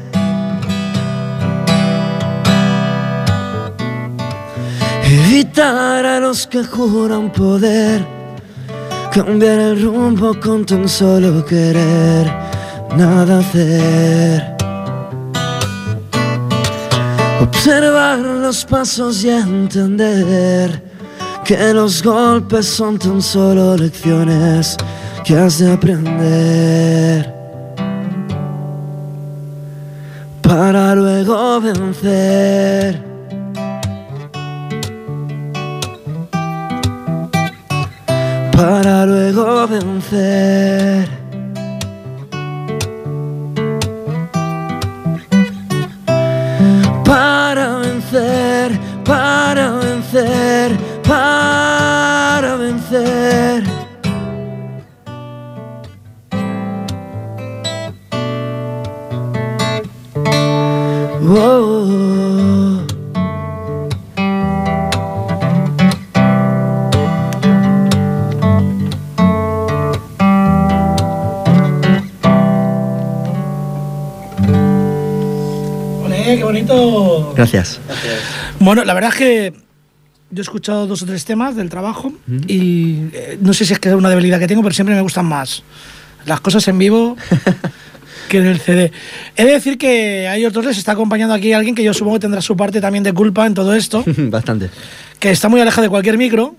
Evitar 5.40 6.04
a 6.04 6.18
los 6.18 6.48
que 6.48 6.64
juran 6.64 7.30
poder 7.30 8.04
cambiar 9.12 9.60
el 9.60 9.80
rumbo 9.80 10.34
con 10.40 10.66
tan 10.66 10.88
solo 10.88 11.44
querer 11.44 12.26
nada 12.96 13.38
hacer. 13.38 14.56
Observar 17.40 18.18
los 18.18 18.64
pasos 18.64 19.22
y 19.22 19.30
entender 19.30 20.82
que 21.44 21.72
los 21.72 22.02
golpes 22.02 22.66
son 22.66 22.98
tan 22.98 23.22
solo 23.22 23.76
lecciones 23.76 24.76
que 25.24 25.36
has 25.36 25.60
de 25.60 25.70
aprender 25.70 27.32
para 30.42 30.96
luego 30.96 31.60
vencer. 31.60 33.07
Para 38.58 39.06
luego 39.06 39.68
vencer. 39.68 41.08
Para 47.04 47.78
vencer, 47.78 48.80
para 49.04 49.70
vencer. 49.78 50.67
Gracias. 77.38 77.78
Bueno, 78.58 78.84
la 78.84 78.92
verdad 78.94 79.10
es 79.12 79.16
que 79.16 79.52
yo 80.30 80.40
he 80.40 80.42
escuchado 80.42 80.86
dos 80.88 81.02
o 81.02 81.06
tres 81.06 81.24
temas 81.24 81.54
del 81.56 81.70
trabajo 81.70 82.12
y 82.48 82.96
eh, 83.14 83.38
no 83.40 83.54
sé 83.54 83.64
si 83.64 83.72
es 83.72 83.78
que 83.78 83.88
es 83.88 83.94
una 83.94 84.10
debilidad 84.10 84.38
que 84.40 84.46
tengo, 84.48 84.60
pero 84.62 84.74
siempre 84.74 84.94
me 84.94 85.00
gustan 85.00 85.24
más 85.24 85.62
las 86.26 86.40
cosas 86.40 86.66
en 86.68 86.76
vivo 86.78 87.16
que 88.28 88.38
en 88.38 88.46
el 88.46 88.58
CD. 88.60 88.92
He 89.36 89.44
de 89.44 89.52
decir 89.52 89.78
que 89.78 90.26
a 90.28 90.36
ellos 90.36 90.52
dos 90.52 90.64
les 90.66 90.76
está 90.78 90.92
acompañando 90.92 91.32
aquí 91.32 91.52
alguien 91.52 91.74
que 91.76 91.84
yo 91.84 91.94
supongo 91.94 92.16
que 92.16 92.22
tendrá 92.22 92.42
su 92.42 92.56
parte 92.56 92.80
también 92.80 93.04
de 93.04 93.12
culpa 93.12 93.46
en 93.46 93.54
todo 93.54 93.72
esto, 93.72 94.02
Bastante. 94.18 94.68
que 95.20 95.30
está 95.30 95.48
muy 95.48 95.60
alejado 95.60 95.82
de 95.82 95.88
cualquier 95.90 96.18
micro. 96.18 96.56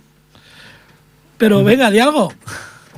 Pero 1.37 1.63
venga, 1.63 1.91
di 1.91 1.99
algo. 1.99 2.33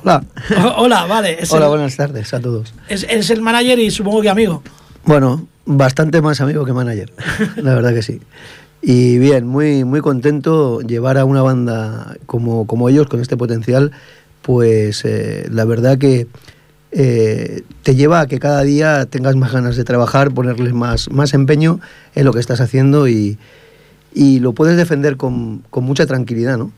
Hola. 0.02 0.24
O- 0.56 0.82
Hola, 0.84 1.04
vale. 1.06 1.38
Hola, 1.50 1.64
el, 1.66 1.68
buenas 1.70 1.96
tardes 1.96 2.32
a 2.32 2.40
todos. 2.40 2.72
es, 2.88 3.04
es 3.08 3.30
el 3.30 3.40
manager 3.42 3.78
y 3.78 3.90
supongo 3.90 4.22
que 4.22 4.28
amigo. 4.30 4.62
Bueno, 5.04 5.46
bastante 5.64 6.20
más 6.20 6.40
amigo 6.40 6.64
que 6.64 6.72
manager, 6.72 7.12
la 7.56 7.74
verdad 7.74 7.94
que 7.94 8.02
sí. 8.02 8.20
Y 8.80 9.18
bien, 9.18 9.46
muy, 9.46 9.84
muy 9.84 10.00
contento 10.00 10.80
llevar 10.80 11.16
a 11.16 11.24
una 11.24 11.40
banda 11.40 12.16
como, 12.26 12.66
como 12.66 12.88
ellos, 12.88 13.06
con 13.06 13.20
este 13.20 13.36
potencial, 13.36 13.92
pues 14.42 15.04
eh, 15.04 15.46
la 15.52 15.64
verdad 15.64 15.98
que 15.98 16.26
eh, 16.90 17.62
te 17.84 17.94
lleva 17.94 18.20
a 18.20 18.26
que 18.26 18.40
cada 18.40 18.62
día 18.62 19.06
tengas 19.06 19.36
más 19.36 19.52
ganas 19.52 19.76
de 19.76 19.84
trabajar, 19.84 20.34
ponerles 20.34 20.72
más, 20.72 21.10
más 21.10 21.32
empeño 21.32 21.78
en 22.16 22.24
lo 22.24 22.32
que 22.32 22.40
estás 22.40 22.60
haciendo 22.60 23.06
y, 23.06 23.38
y 24.12 24.40
lo 24.40 24.52
puedes 24.52 24.76
defender 24.76 25.16
con, 25.16 25.62
con 25.70 25.84
mucha 25.84 26.04
tranquilidad, 26.06 26.58
¿no? 26.58 26.72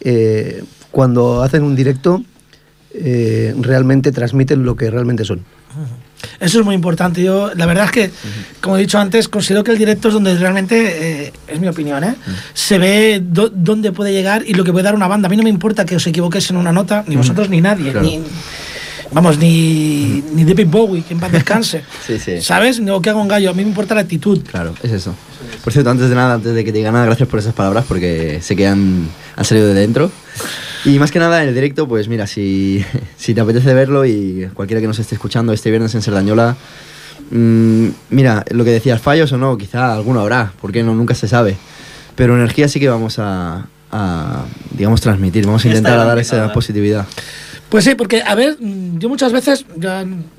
Eh, 0.00 0.64
cuando 0.90 1.42
hacen 1.42 1.62
un 1.62 1.76
directo, 1.76 2.24
realmente 2.94 4.12
transmiten 4.12 4.64
lo 4.64 4.76
que 4.76 4.90
realmente 4.90 5.24
son. 5.24 5.44
Eso 6.40 6.58
es 6.60 6.64
muy 6.64 6.74
importante. 6.74 7.22
Yo, 7.22 7.50
la 7.54 7.66
verdad 7.66 7.84
es 7.86 7.90
que, 7.90 8.10
como 8.60 8.76
he 8.76 8.80
dicho 8.80 8.98
antes, 8.98 9.28
considero 9.28 9.64
que 9.64 9.70
el 9.72 9.78
directo 9.78 10.08
es 10.08 10.14
donde 10.14 10.36
realmente, 10.36 11.26
eh, 11.26 11.32
es 11.48 11.60
mi 11.60 11.68
opinión, 11.68 12.02
¿eh? 12.04 12.14
se 12.54 12.78
ve 12.78 13.22
dónde 13.22 13.92
puede 13.92 14.12
llegar 14.12 14.42
y 14.46 14.54
lo 14.54 14.64
que 14.64 14.72
puede 14.72 14.84
dar 14.84 14.94
una 14.94 15.08
banda. 15.08 15.26
A 15.26 15.30
mí 15.30 15.36
no 15.36 15.42
me 15.42 15.50
importa 15.50 15.84
que 15.84 15.96
os 15.96 16.06
equivoquéis 16.06 16.50
en 16.50 16.56
una 16.56 16.72
nota, 16.72 17.04
ni 17.06 17.16
vosotros 17.16 17.48
ni 17.48 17.60
nadie, 17.60 17.92
Claro. 17.92 18.06
ni, 18.06 18.20
vamos, 19.12 19.38
ni, 19.38 20.22
ni 20.34 20.44
David 20.44 20.66
Bowie, 20.68 21.02
que 21.02 21.14
en 21.14 21.20
paz 21.20 21.32
descanse. 21.38 21.82
Sí, 22.06 22.18
sí. 22.18 22.40
¿Sabes? 22.40 22.80
No 22.80 23.00
que 23.00 23.10
haga 23.10 23.20
un 23.20 23.28
gallo, 23.28 23.50
a 23.50 23.54
mí 23.54 23.62
me 23.62 23.68
importa 23.68 23.94
la 23.94 24.00
actitud. 24.02 24.40
Claro, 24.48 24.74
es 24.82 24.92
eso. 24.92 25.14
Por 25.64 25.72
cierto, 25.72 25.90
antes 25.90 26.08
de 26.08 26.14
nada, 26.14 26.34
antes 26.34 26.54
de 26.54 26.64
que 26.64 26.72
te 26.72 26.78
diga 26.78 26.92
nada, 26.92 27.04
gracias 27.06 27.28
por 27.28 27.38
esas 27.38 27.52
palabras 27.54 27.84
porque 27.86 28.38
sé 28.42 28.56
que 28.56 28.66
han, 28.66 29.08
han 29.36 29.44
salido 29.44 29.66
de 29.68 29.74
dentro. 29.74 30.10
Y 30.84 30.98
más 30.98 31.10
que 31.10 31.18
nada 31.18 31.42
en 31.42 31.48
el 31.48 31.54
directo, 31.54 31.86
pues 31.86 32.08
mira, 32.08 32.26
si, 32.26 32.84
si 33.16 33.34
te 33.34 33.40
apetece 33.40 33.72
verlo 33.74 34.04
y 34.04 34.48
cualquiera 34.54 34.80
que 34.80 34.86
nos 34.86 34.98
esté 34.98 35.14
escuchando 35.14 35.52
este 35.52 35.70
viernes 35.70 35.94
en 35.94 36.02
Serdañola, 36.02 36.56
mm, 37.30 37.88
mira, 38.10 38.44
lo 38.50 38.64
que 38.64 38.70
decías, 38.70 39.00
fallos 39.00 39.32
o 39.32 39.38
no, 39.38 39.56
quizá 39.56 39.94
alguno 39.94 40.20
habrá, 40.20 40.52
porque 40.60 40.82
no, 40.82 40.94
nunca 40.94 41.14
se 41.14 41.28
sabe. 41.28 41.56
Pero 42.16 42.34
energía 42.34 42.68
sí 42.68 42.78
que 42.80 42.88
vamos 42.88 43.18
a, 43.18 43.66
a, 43.90 44.44
digamos, 44.70 45.00
transmitir, 45.00 45.46
vamos 45.46 45.64
a 45.64 45.68
intentar 45.68 45.96
dar 45.98 46.18
esa 46.18 46.52
positividad. 46.52 47.06
Pues 47.72 47.86
sí, 47.86 47.94
porque, 47.94 48.22
a 48.22 48.34
ver, 48.34 48.58
mm, 48.60 48.98
yo 48.98 49.08
muchas 49.08 49.32
veces, 49.32 49.64
yo, 49.76 49.88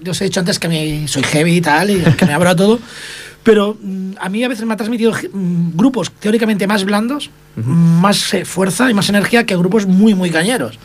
yo 0.02 0.12
os 0.12 0.22
he 0.22 0.26
dicho 0.26 0.40
antes 0.40 0.60
que 0.60 0.68
me, 0.68 1.08
soy 1.08 1.24
heavy 1.24 1.56
y 1.56 1.62
tal, 1.62 1.90
y 1.90 2.00
que 2.00 2.28
me 2.28 2.34
abro 2.34 2.48
a 2.52 2.56
todo, 2.56 2.78
pero 3.44 3.76
mm, 3.82 4.12
a 4.20 4.30
mí 4.30 4.44
a 4.44 4.48
veces 4.48 4.68
me 4.68 4.74
ha 4.76 4.78
transmitido 4.78 5.12
mm, 5.12 5.76
grupos 5.76 6.12
teóricamente 6.12 6.68
más 6.68 6.86
blandos, 6.86 7.32
más 7.56 8.36
eh, 8.36 8.46
fuerza 8.46 8.88
y 8.92 8.94
más 8.94 9.10
energía 9.10 9.48
que 9.48 9.58
grupos 9.58 9.88
muy, 9.88 10.14
muy 10.14 10.30
cañeros. 10.30 10.78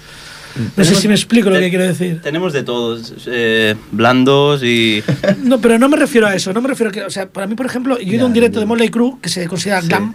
No 0.77 0.85
sé 0.85 0.94
si 0.94 1.09
me 1.09 1.14
explico 1.14 1.51
lo 1.51 1.57
te- 1.57 1.62
que 1.62 1.71
quiero 1.71 1.85
decir. 1.87 2.21
Tenemos 2.23 2.53
de 2.53 2.62
todos, 2.62 3.14
eh, 3.27 3.75
blandos 3.92 4.62
y... 4.62 5.03
No, 5.42 5.61
pero 5.61 5.79
no 5.79 5.88
me 5.88 5.97
refiero 5.97 6.27
a 6.27 6.35
eso, 6.35 6.53
no 6.53 6.61
me 6.61 6.68
refiero 6.68 6.90
a 6.90 6.92
que, 6.92 7.03
o 7.05 7.11
sea, 7.11 7.29
para 7.29 7.47
mí, 7.47 7.55
por 7.55 7.66
ejemplo, 7.66 7.99
yo 7.99 8.12
he 8.12 8.16
ido 8.16 8.25
a 8.25 8.27
un 8.27 8.33
directo 8.33 8.61
de. 8.61 8.66
Motley 8.66 8.88
Crue, 8.88 9.14
que 9.23 9.29
se 9.29 9.47
considera 9.47 9.81
Sí. 9.81 9.88
glam, 9.88 10.14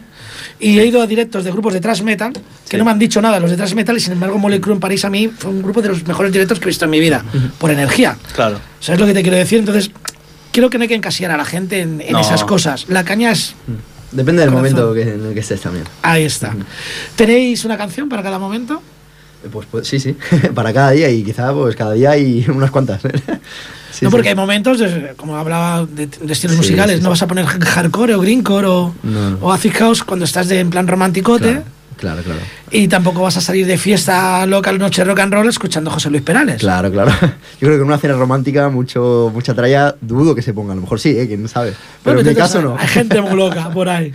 y 0.60 0.79
he 0.79 0.86
ido 0.86 1.01
a 1.01 1.08
directos 1.08 1.43
de 1.43 1.51
grupos 1.51 1.73
de 1.73 1.79
thrash 1.82 2.01
metal, 2.01 2.34
que 2.34 2.41
Sí. 2.71 2.77
no 2.77 2.86
me 2.86 2.91
han 2.91 2.99
dicho 2.99 3.21
nada 3.21 3.39
los 3.39 3.49
de 3.49 3.58
thrash 3.58 3.73
metal, 3.73 3.95
y 3.97 3.99
sin 3.99 4.13
embargo 4.13 4.38
Motley 4.38 4.60
Crue 4.60 4.73
en 4.75 4.79
París 4.79 5.03
a 5.06 5.10
mí 5.10 5.29
fue 5.36 5.51
un 5.51 5.62
grupo 5.62 5.82
de 5.82 5.89
los 5.89 6.06
mejores 6.08 6.32
directos 6.32 6.60
que 6.60 6.65
he 6.65 6.67
visto 6.67 6.86
en 6.86 6.91
mi 6.91 6.99
vida, 6.99 7.23
por 7.58 7.71
energía. 7.71 8.17
Claro. 8.36 8.60
¿Sabes 8.79 8.99
lo 8.99 9.08
que 9.08 9.13
te 9.13 9.21
quiero 9.21 9.38
decir? 9.38 9.60
Entonces, 9.60 9.91
creo 10.51 10.69
que 10.69 10.77
no 10.77 10.84
hay 10.84 10.88
que 10.89 10.95
encasillar 10.95 11.32
a 11.32 11.38
la 11.38 11.45
gente 11.45 11.79
en, 11.82 12.01
en 12.01 12.12
No. 12.13 12.19
esas 12.21 12.43
cosas. 12.43 12.86
La 12.89 13.03
caña 13.03 13.32
es... 13.32 13.56
Depende 14.12 14.43
del 14.43 14.51
Corazón. 14.51 14.73
momento 14.77 14.93
que, 14.93 15.01
en 15.15 15.25
el 15.25 15.34
que 15.34 15.39
estés 15.39 15.60
también. 15.62 15.86
Ahí 16.03 16.23
está. 16.25 16.56
¿Tenéis 17.15 17.65
una 17.65 17.77
canción 17.77 18.10
para 18.10 18.21
cada 18.21 18.38
momento? 18.38 18.82
Eh, 19.43 19.49
Pues, 19.51 19.67
pues 19.69 19.88
sí, 19.88 19.99
sí, 19.99 20.15
para 20.56 20.73
cada 20.73 20.91
día 20.91 21.10
y 21.10 21.23
quizá 21.23 21.53
pues 21.53 21.75
cada 21.75 21.93
día 21.93 22.12
hay 22.12 22.45
unas 22.53 22.71
cuantas. 22.71 23.01
Sí, 23.93 24.06
no, 24.06 24.10
sí. 24.10 24.12
porque 24.12 24.29
hay 24.29 24.36
momentos, 24.36 24.82
como 25.17 25.38
hablaba 25.38 25.86
de, 25.86 26.08
de 26.08 26.34
estilos 26.34 26.56
Sí, 26.56 26.62
musicales, 26.63 26.99
no 27.03 27.12
vas 27.12 27.21
a 27.21 27.27
poner 27.27 27.45
hardcore 27.45 28.15
o 28.15 28.21
greencore 28.21 28.65
o, 28.65 28.95
No, 29.03 29.29
no. 29.29 29.38
o 29.39 29.53
acid 29.53 29.71
house 29.73 30.03
cuando 30.03 30.25
estás 30.25 30.47
de, 30.47 30.62
en 30.62 30.71
plan 30.71 30.88
romanticote. 30.88 31.62
Claro, 31.97 32.23
claro, 32.23 32.23
claro. 32.23 32.39
Y 32.71 32.88
tampoco 32.88 33.21
vas 33.21 33.38
a 33.38 33.41
salir 33.41 33.67
de 33.67 33.77
fiesta 33.77 34.47
local, 34.47 34.79
noche 34.79 35.03
rock 35.03 35.19
and 35.19 35.32
roll 35.36 35.47
escuchando 35.47 35.91
José 35.91 36.10
Luis 36.10 36.23
Perales. 36.23 36.58
Claro, 36.60 36.91
claro. 36.91 37.12
Yo 37.12 37.27
creo 37.60 37.73
que 37.73 37.75
en 37.82 37.84
una 37.84 37.99
cena 37.99 38.15
romántica, 38.15 38.67
mucho, 38.69 39.29
mucha 39.32 39.53
tralla, 39.53 39.93
dudo 40.01 40.34
que 40.34 40.41
se 40.41 40.56
ponga. 40.56 40.71
A 40.73 40.75
lo 40.75 40.82
mejor 40.82 40.99
sí, 40.99 41.10
¿eh? 41.10 41.27
quién 41.27 41.47
sabe. 41.47 41.73
Pero 42.03 42.15
Bueno, 42.15 42.21
en 42.21 42.27
mi 42.29 42.34
caso 42.36 42.53
sabes, 42.53 42.69
no. 42.71 42.77
Hay 42.79 42.88
gente 42.88 43.21
muy 43.21 43.36
loca 43.38 43.69
por 43.69 43.89
ahí. 43.89 44.12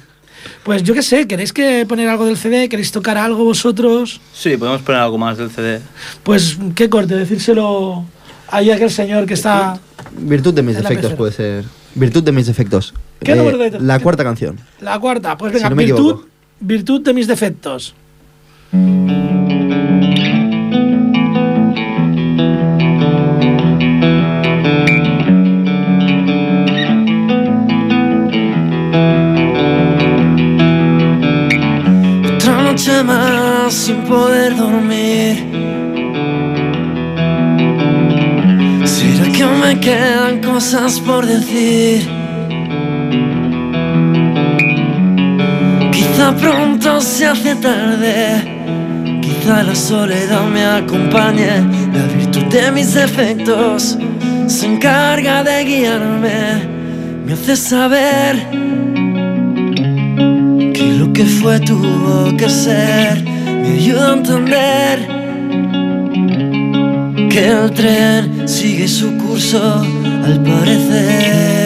Pues 0.63 0.83
yo 0.83 0.95
qué 0.95 1.03
sé, 1.03 1.27
¿queréis 1.27 1.53
que 1.53 1.85
poner 1.89 2.09
algo 2.09 2.25
del 2.27 2.37
CD? 2.37 2.69
¿Queréis 2.69 2.93
tocar 2.93 3.17
algo 3.19 3.45
vosotros? 3.45 4.21
Sí, 4.33 4.57
podemos 4.57 4.83
poner 4.83 5.01
algo 5.01 5.19
más 5.19 5.39
del 5.39 5.51
CD. 5.51 5.81
Pues 6.23 6.59
qué 6.75 6.89
corte, 6.89 7.15
decírselo 7.15 8.05
ahí 8.49 8.71
a 8.71 8.75
aquel 8.77 8.91
señor 8.91 9.27
que 9.27 9.35
está... 9.35 9.79
Virtud 10.17 10.55
de 10.55 10.63
mis 10.63 10.77
defectos 10.77 11.13
puede 11.15 11.33
ser. 11.33 11.65
Virtud 11.95 12.23
de 12.23 12.33
mis 12.33 12.47
defectos. 12.47 12.95
Eh, 13.21 13.25
¿Qué 13.25 13.35
número 13.35 13.59
de- 13.59 13.81
La 13.81 13.99
cuarta 14.01 14.23
canción. 14.25 14.59
La 14.81 14.99
cuarta, 14.99 15.37
pues 15.37 15.51
Si 15.53 15.57
venga, 15.57 15.71
no 15.71 15.77
me 15.77 15.85
virtud, 15.85 16.11
equivoco. 16.11 16.29
virtud 16.61 17.01
de 17.03 17.15
mis 17.15 17.27
defectos. 17.27 17.95
Otra 18.73 19.28
sin 33.71 33.97
poder 34.03 34.57
dormir. 34.57 35.37
¿Será 38.85 39.31
que 39.31 39.45
me 39.45 39.79
quedan 39.79 40.41
cosas 40.41 40.99
por 41.01 41.27
decir? 41.27 42.09
Quizá 45.93 46.35
pronto 46.37 47.01
se 47.01 47.27
hace 47.27 47.55
tarde. 47.57 49.21
Quizá 49.21 49.63
la 49.63 49.75
soledad 49.75 50.45
me 50.47 50.65
acompañe. 50.65 51.61
La 51.93 52.05
virtud 52.17 52.45
de 52.45 52.73
mis 52.73 52.95
defectos 52.95 53.99
se 54.47 54.67
encarga 54.67 55.45
de 55.45 55.65
guiarme. 55.65 56.41
Me 57.27 57.33
hace 57.35 57.55
saber 57.55 58.37
que 60.73 60.95
lo 60.99 61.13
que 61.13 61.25
fue 61.25 61.61
tuvo 61.61 62.35
que 62.37 62.49
ser. 62.49 63.28
Me 63.69 63.75
ayuda 63.75 64.09
a 64.09 64.13
entender 64.15 64.99
que 67.29 67.49
el 67.49 67.71
tren 67.73 68.49
sigue 68.49 68.89
su 68.89 69.19
curso 69.19 69.83
al 70.25 70.43
parecer. 70.43 71.58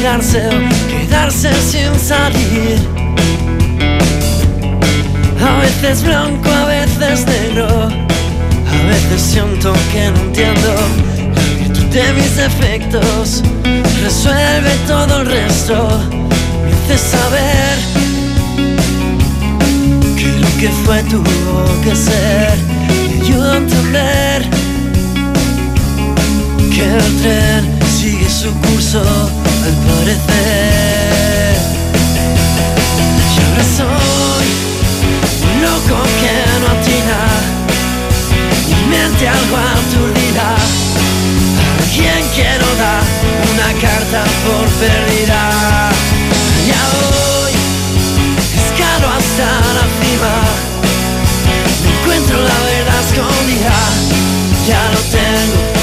Quedarse 0.00 1.50
sin 1.70 1.98
salir. 1.98 2.78
A 5.40 5.60
veces 5.60 6.02
blanco, 6.02 6.48
a 6.50 6.66
veces 6.66 7.26
negro. 7.26 7.66
A 7.66 8.86
veces 8.86 9.20
siento 9.20 9.72
que 9.92 10.10
no 10.10 10.20
entiendo 10.20 10.74
la 11.34 11.42
virtud 11.58 11.84
de 11.86 12.12
mis 12.12 12.36
defectos. 12.36 13.42
Resuelve 14.02 14.70
todo 14.86 15.22
el 15.22 15.26
resto. 15.26 16.00
Me 16.64 16.94
hace 16.94 16.98
saber 17.16 17.78
que 20.16 20.28
lo 20.38 20.48
que 20.60 20.68
fue 20.84 21.02
tuvo 21.04 21.80
que 21.82 21.96
ser. 21.96 22.56
Me 23.08 23.24
ayuda 23.24 23.52
a 23.52 23.56
entender 23.56 24.42
que 26.72 26.84
el 26.84 27.22
tren 27.22 27.77
sigue 27.98 28.30
su 28.30 28.52
curso 28.60 29.00
al 29.00 29.74
parecer. 29.88 31.56
Y 33.34 33.36
ahora 33.42 33.64
soy 33.76 34.46
un 35.42 35.62
loco 35.62 35.96
que 36.20 36.34
no 36.60 36.66
atina, 36.78 37.20
mi 38.68 38.80
mente 38.94 39.28
algo 39.28 39.56
aturdida. 39.56 40.48
Alguien 41.82 42.24
que 42.36 42.50
no 42.62 42.70
da 42.82 42.96
una 43.50 43.70
carta 43.80 44.22
por 44.44 44.66
perdida. 44.78 45.42
Ya 46.70 46.82
voy 46.94 47.52
escalo 48.62 49.08
hasta 49.18 49.48
la 49.76 49.86
cima. 49.98 50.34
No 51.82 51.88
encuentro 51.98 52.36
la 52.36 52.58
verdad 52.70 53.00
escondida, 53.08 53.76
ya 54.68 54.82
lo 54.92 55.00
tengo. 55.16 55.77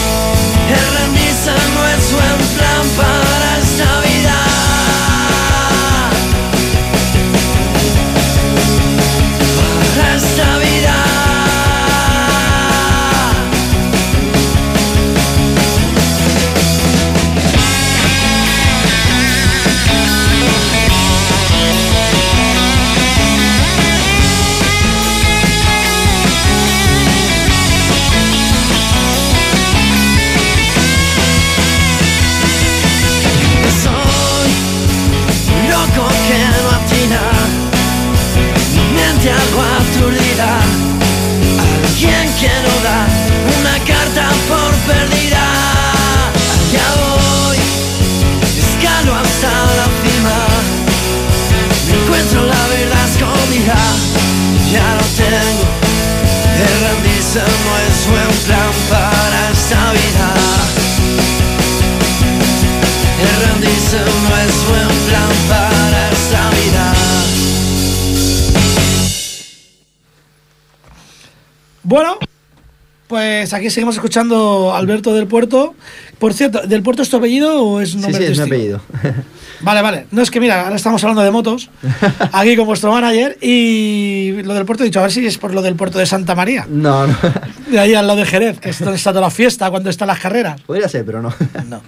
Aquí 73.55 73.69
seguimos 73.69 73.95
escuchando 73.95 74.73
Alberto 74.75 75.13
del 75.13 75.27
Puerto. 75.27 75.75
Por 76.19 76.33
cierto, 76.33 76.61
¿del 76.65 76.81
Puerto 76.83 77.01
es 77.01 77.09
tu 77.09 77.17
apellido 77.17 77.61
o 77.63 77.81
es 77.81 77.93
un 77.93 78.01
Sí, 78.01 78.05
nombre 78.07 78.25
sí, 78.25 78.31
es 78.33 78.37
mi 78.39 78.45
apellido. 78.45 78.81
Vale, 79.61 79.81
vale. 79.81 80.05
No 80.11 80.21
es 80.21 80.29
que 80.29 80.41
mira, 80.41 80.63
ahora 80.65 80.75
estamos 80.75 81.01
hablando 81.03 81.23
de 81.23 81.31
motos 81.31 81.69
aquí 82.33 82.57
con 82.57 82.65
vuestro 82.67 82.91
manager 82.91 83.37
y 83.41 84.33
lo 84.43 84.53
del 84.53 84.65
puerto 84.65 84.83
he 84.83 84.87
dicho, 84.87 84.99
a 84.99 85.03
ver 85.03 85.11
si 85.13 85.25
es 85.25 85.37
por 85.37 85.53
lo 85.53 85.61
del 85.61 85.75
puerto 85.75 85.97
de 85.97 86.05
Santa 86.05 86.35
María, 86.35 86.67
No, 86.69 87.07
no. 87.07 87.15
de 87.71 87.79
ahí 87.79 87.95
al 87.95 88.05
lado 88.05 88.19
de 88.19 88.25
Jerez, 88.25 88.59
que 88.59 88.69
es 88.71 88.79
donde 88.79 88.97
está 88.97 89.11
toda 89.11 89.21
la 89.21 89.29
fiesta, 89.31 89.71
cuando 89.71 89.89
están 89.89 90.09
las 90.09 90.19
carreras. 90.19 90.61
Podría 90.61 90.89
ser, 90.89 91.05
pero 91.05 91.21
no. 91.21 91.33
No. 91.67 91.81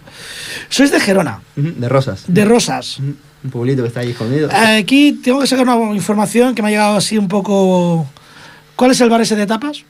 Sois 0.70 0.90
de 0.92 1.00
Gerona, 1.02 1.42
De 1.56 1.90
Rosas. 1.90 2.24
de 2.28 2.46
Rosas. 2.46 3.00
Un 3.00 3.52
pueblito 3.52 3.82
que 3.84 3.90
está 3.90 4.00
ahí 4.00 4.12
escondido. 4.12 4.50
Aquí 4.52 5.20
tengo 5.22 5.42
que 5.42 5.48
sacar 5.48 5.68
una 5.68 5.94
información 5.94 6.56
que 6.56 6.62
me 6.62 6.70
ha 6.70 6.72
llegado 6.72 6.96
así 6.98 7.18
un 7.18 7.28
poco. 7.28 8.08
¿Cuál 8.78 8.92
es 8.92 9.02
el 9.02 9.10
bar 9.10 9.22
ese 9.22 9.36
de 9.36 9.46
tapas? 9.46 9.84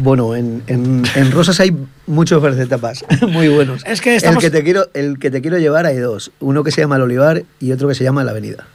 Bueno, 0.00 0.34
en, 0.36 0.62
en- 0.66 1.02
en 1.14 1.32
Rosas 1.32 1.58
hay 1.60 1.76
muchos 2.06 2.42
tapas 2.68 3.04
muy 3.28 3.48
buenos. 3.48 3.82
Es 3.84 4.00
que 4.00 4.16
estamos- 4.16 4.42
el, 4.44 4.50
que 4.50 4.56
te 4.56 4.64
quiero, 4.64 4.86
el 4.94 5.18
que 5.18 5.30
te 5.30 5.40
quiero 5.40 5.58
llevar 5.58 5.86
hay 5.86 5.96
dos. 5.98 6.30
Uno 6.40 6.62
que 6.64 6.70
se 6.70 6.80
llama 6.80 6.96
El 6.96 7.02
Olivar 7.02 7.42
y 7.60 7.72
otro 7.72 7.88
que 7.88 7.94
se 7.94 8.04
llama 8.04 8.24
La 8.24 8.30
Avenida. 8.30 8.66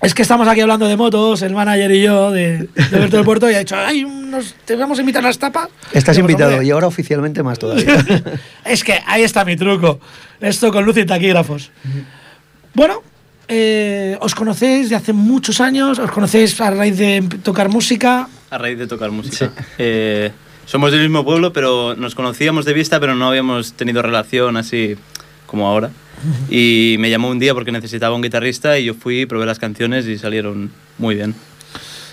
Es 0.00 0.14
que 0.14 0.22
estamos 0.22 0.48
aquí 0.48 0.60
hablando 0.60 0.88
de 0.88 0.96
motos, 0.96 1.42
el 1.42 1.52
manager 1.54 1.90
y 1.92 2.02
yo 2.02 2.32
de, 2.32 2.68
de 2.74 2.96
Alberto 2.96 3.16
del 3.18 3.24
Puerto, 3.24 3.48
y 3.48 3.54
ha 3.54 3.60
dicho, 3.60 3.76
ay, 3.76 4.02
unos, 4.02 4.56
te 4.64 4.74
vamos 4.74 4.98
a 4.98 5.02
invitar 5.02 5.22
a 5.24 5.28
las 5.28 5.38
tapas. 5.38 5.68
Estás 5.92 6.18
invitado 6.18 6.50
hombre, 6.50 6.66
y 6.66 6.70
ahora 6.72 6.88
oficialmente 6.88 7.40
más 7.44 7.56
todavía. 7.60 8.04
es 8.64 8.82
que 8.82 8.98
ahí 9.06 9.22
está 9.22 9.44
mi 9.44 9.56
truco. 9.56 10.00
Esto 10.40 10.72
con 10.72 10.84
luz 10.84 10.96
y 10.96 11.04
taquígrafos. 11.06 11.70
Bueno, 12.74 13.00
eh, 13.46 14.16
os 14.20 14.34
conocéis 14.34 14.90
de 14.90 14.96
hace 14.96 15.12
muchos 15.12 15.60
años, 15.60 16.00
os 16.00 16.10
conocéis 16.10 16.60
a 16.60 16.70
raíz 16.72 16.98
de 16.98 17.22
tocar 17.44 17.68
música. 17.68 18.28
A 18.50 18.58
raíz 18.58 18.78
de 18.78 18.88
tocar 18.88 19.12
música. 19.12 19.52
Eh, 19.78 20.32
somos 20.66 20.92
del 20.92 21.00
mismo 21.02 21.24
pueblo, 21.24 21.52
pero 21.52 21.94
nos 21.96 22.14
conocíamos 22.14 22.64
de 22.64 22.72
vista, 22.72 23.00
pero 23.00 23.14
no 23.14 23.28
habíamos 23.28 23.72
tenido 23.74 24.02
relación 24.02 24.56
así 24.56 24.96
como 25.46 25.68
ahora. 25.68 25.90
Y 26.48 26.96
me 26.98 27.10
llamó 27.10 27.28
un 27.28 27.38
día 27.38 27.52
porque 27.52 27.72
necesitaba 27.72 28.14
un 28.14 28.22
guitarrista 28.22 28.78
y 28.78 28.84
yo 28.84 28.94
fui, 28.94 29.26
probé 29.26 29.44
las 29.44 29.58
canciones 29.58 30.06
y 30.06 30.18
salieron 30.18 30.70
muy 30.98 31.16
bien. 31.16 31.34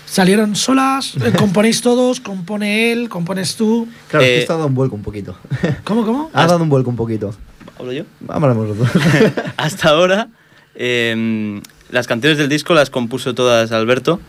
Salieron 0.04 0.56
solas, 0.56 1.14
eh, 1.24 1.32
componéis 1.38 1.80
todos, 1.80 2.18
compone 2.18 2.90
él, 2.90 3.08
compones 3.08 3.54
tú. 3.54 3.86
Claro, 4.08 4.24
Eh, 4.24 4.40
esto 4.40 4.54
ha 4.54 4.56
dado 4.56 4.66
un 4.66 4.74
vuelco 4.74 4.96
un 4.96 5.02
poquito. 5.02 5.36
¿Cómo, 5.84 6.04
cómo? 6.04 6.30
ha 6.32 6.46
dado 6.46 6.64
un 6.64 6.68
vuelco 6.68 6.90
un 6.90 6.96
poquito. 6.96 7.32
¿Hablo 7.78 7.92
yo? 7.92 8.02
Vamos 8.18 8.56
nosotros. 8.56 8.90
Hasta 9.56 9.90
ahora, 9.90 10.28
eh, 10.74 11.60
las 11.90 12.08
canciones 12.08 12.38
del 12.38 12.48
disco 12.48 12.74
las 12.74 12.90
compuso 12.90 13.34
todas 13.34 13.70
Alberto, 13.70 14.20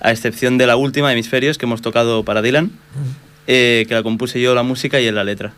a 0.00 0.10
excepción 0.10 0.58
de 0.58 0.66
la 0.66 0.76
última, 0.76 1.12
Hemisferios, 1.12 1.58
que 1.58 1.66
hemos 1.66 1.82
tocado 1.82 2.24
para 2.24 2.42
Dylan, 2.42 2.72
eh, 3.48 3.84
que 3.88 3.94
la 3.94 4.04
compuse 4.04 4.40
yo 4.40 4.54
la 4.54 4.62
música 4.62 5.00
y 5.00 5.06
él 5.06 5.16
la 5.16 5.24
letra. 5.24 5.52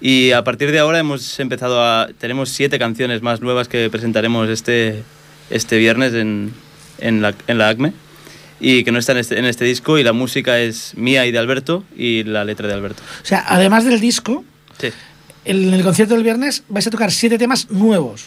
Y 0.00 0.32
a 0.32 0.42
partir 0.44 0.72
de 0.72 0.78
ahora 0.80 0.98
hemos 0.98 1.38
empezado 1.40 1.80
a... 1.84 2.08
Tenemos 2.18 2.48
siete 2.50 2.78
canciones 2.78 3.22
más 3.22 3.40
nuevas 3.40 3.68
que 3.68 3.88
presentaremos 3.90 4.48
este, 4.48 5.02
este 5.50 5.76
viernes 5.78 6.14
en, 6.14 6.52
en, 6.98 7.20
la, 7.22 7.34
en 7.46 7.58
la 7.58 7.68
ACME 7.68 7.92
y 8.60 8.82
que 8.84 8.90
no 8.92 8.98
están 8.98 9.16
en 9.16 9.20
este, 9.20 9.38
en 9.38 9.44
este 9.44 9.64
disco 9.64 9.98
y 9.98 10.02
la 10.04 10.12
música 10.12 10.58
es 10.58 10.94
mía 10.96 11.26
y 11.26 11.32
de 11.32 11.38
Alberto 11.38 11.84
y 11.96 12.24
la 12.24 12.44
letra 12.44 12.66
de 12.68 12.74
Alberto. 12.74 13.02
O 13.22 13.26
sea, 13.26 13.44
además 13.46 13.84
del 13.84 14.00
disco, 14.00 14.44
Sí. 14.80 14.88
en 15.44 15.74
el 15.74 15.82
concierto 15.82 16.14
del 16.14 16.22
viernes 16.24 16.62
vais 16.68 16.86
a 16.86 16.90
tocar 16.90 17.10
siete 17.12 17.36
temas 17.38 17.68
nuevos. 17.70 18.26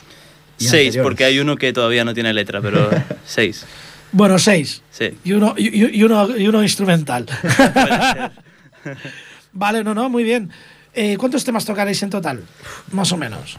Y 0.59 0.65
Seis, 0.65 0.73
anteriores. 0.89 1.03
porque 1.03 1.23
hay 1.25 1.39
uno 1.39 1.55
que 1.55 1.73
todavía 1.73 2.03
no 2.05 2.13
tiene 2.13 2.33
letra, 2.33 2.61
pero 2.61 2.89
seis. 3.25 3.65
Bueno, 4.11 4.37
seis. 4.37 4.81
Sí. 4.91 5.11
Y 5.23 5.31
uno, 5.33 5.55
y, 5.57 5.67
y- 5.69 5.89
y 5.99 6.03
uno, 6.03 6.37
y 6.37 6.47
uno 6.47 6.61
instrumental. 6.61 7.25
Puede 7.25 7.55
ser. 7.55 8.31
vale, 9.53 9.83
no, 9.83 9.93
no, 9.93 10.09
muy 10.09 10.23
bien. 10.23 10.49
Eh, 10.93 11.15
¿Cuántos 11.17 11.43
temas 11.43 11.65
tocaréis 11.65 12.01
en 12.03 12.09
total? 12.09 12.41
Más 12.91 13.11
o 13.11 13.17
menos. 13.17 13.57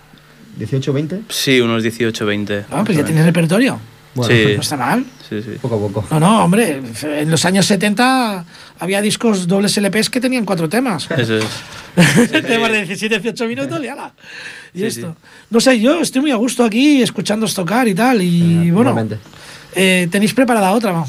18, 0.57 0.93
20. 0.93 1.23
Sí, 1.29 1.61
unos 1.61 1.83
18, 1.83 2.27
20. 2.27 2.65
Ah, 2.71 2.83
pues 2.85 2.99
ya 2.99 3.05
tienes 3.05 3.25
repertorio. 3.25 3.79
Bueno, 4.15 4.35
Sí. 4.35 4.55
No 4.57 4.61
está 4.61 4.77
mal. 4.77 5.05
Sí, 5.27 5.43
sí. 5.43 5.51
poco 5.63 5.77
a 5.77 5.79
poco. 5.79 6.05
No, 6.11 6.21
no, 6.21 6.45
hombre. 6.45 6.83
En 7.03 7.31
los 7.31 7.45
años 7.47 7.65
70 7.65 8.45
había 8.79 9.01
discos 9.01 9.47
dobles 9.47 9.79
LPs 9.79 10.11
que 10.11 10.21
tenían 10.21 10.45
cuatro 10.45 10.69
temas. 10.69 11.11
Eso 11.11 11.39
es. 11.39 11.47
temas 12.31 12.73
de 12.73 12.79
17, 12.85 13.19
18 13.21 13.47
minutos 13.47 13.83
y 13.83 13.89
ala. 13.89 14.13
Y 14.75 14.81
Sí, 14.81 14.85
esto. 14.85 15.17
No 15.49 15.61
sé, 15.61 15.81
yo 15.81 16.03
estoy 16.03 16.21
muy 16.21 16.31
a 16.31 16.37
gusto 16.37 16.65
aquí 16.65 17.01
escuchándoos 17.03 17.55
tocar 17.55 17.89
y 17.89 17.95
tal. 17.95 18.21
Y 18.21 18.71
bueno. 18.71 18.95
Eh, 19.75 20.09
¿Tenéis 20.11 20.35
preparada 20.35 20.73
otra, 20.73 20.93
no? 20.93 21.09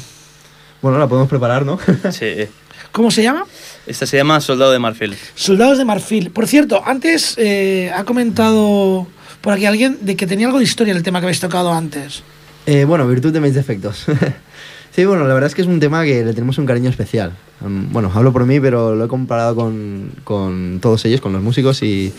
Bueno, 0.80 0.98
la 0.98 1.06
podemos 1.06 1.28
preparar, 1.28 1.66
¿no? 1.66 1.78
Sí. 2.10 2.26
¿Cómo 2.94 3.10
se 3.10 3.24
llama? 3.24 3.44
Esta 3.88 4.06
se 4.06 4.16
llama 4.16 4.40
Soldado 4.40 4.70
de 4.70 4.78
Marfil. 4.78 5.16
Soldados 5.34 5.78
de 5.78 5.84
Marfil. 5.84 6.30
Por 6.30 6.46
cierto, 6.46 6.80
antes 6.86 7.34
eh, 7.38 7.90
ha 7.92 8.04
comentado 8.04 9.08
por 9.40 9.52
aquí 9.52 9.66
alguien 9.66 9.98
de 10.02 10.14
que 10.14 10.28
tenía 10.28 10.46
algo 10.46 10.58
de 10.58 10.64
historia 10.64 10.94
el 10.94 11.02
tema 11.02 11.18
que 11.18 11.26
habéis 11.26 11.40
tocado 11.40 11.72
antes. 11.72 12.22
Eh, 12.66 12.84
bueno, 12.84 13.08
virtud 13.08 13.32
de 13.32 13.40
mis 13.40 13.52
defectos. 13.52 14.06
sí, 14.94 15.04
bueno, 15.06 15.26
la 15.26 15.34
verdad 15.34 15.48
es 15.48 15.56
que 15.56 15.62
es 15.62 15.66
un 15.66 15.80
tema 15.80 16.04
que 16.04 16.24
le 16.24 16.34
tenemos 16.34 16.56
un 16.58 16.66
cariño 16.66 16.88
especial. 16.88 17.32
Um, 17.62 17.92
bueno, 17.92 18.12
hablo 18.14 18.32
por 18.32 18.46
mí, 18.46 18.60
pero 18.60 18.94
lo 18.94 19.06
he 19.06 19.08
comparado 19.08 19.56
con, 19.56 20.12
con 20.22 20.78
todos 20.80 21.04
ellos, 21.04 21.20
con 21.20 21.32
los 21.32 21.42
músicos, 21.42 21.82
y 21.82 22.12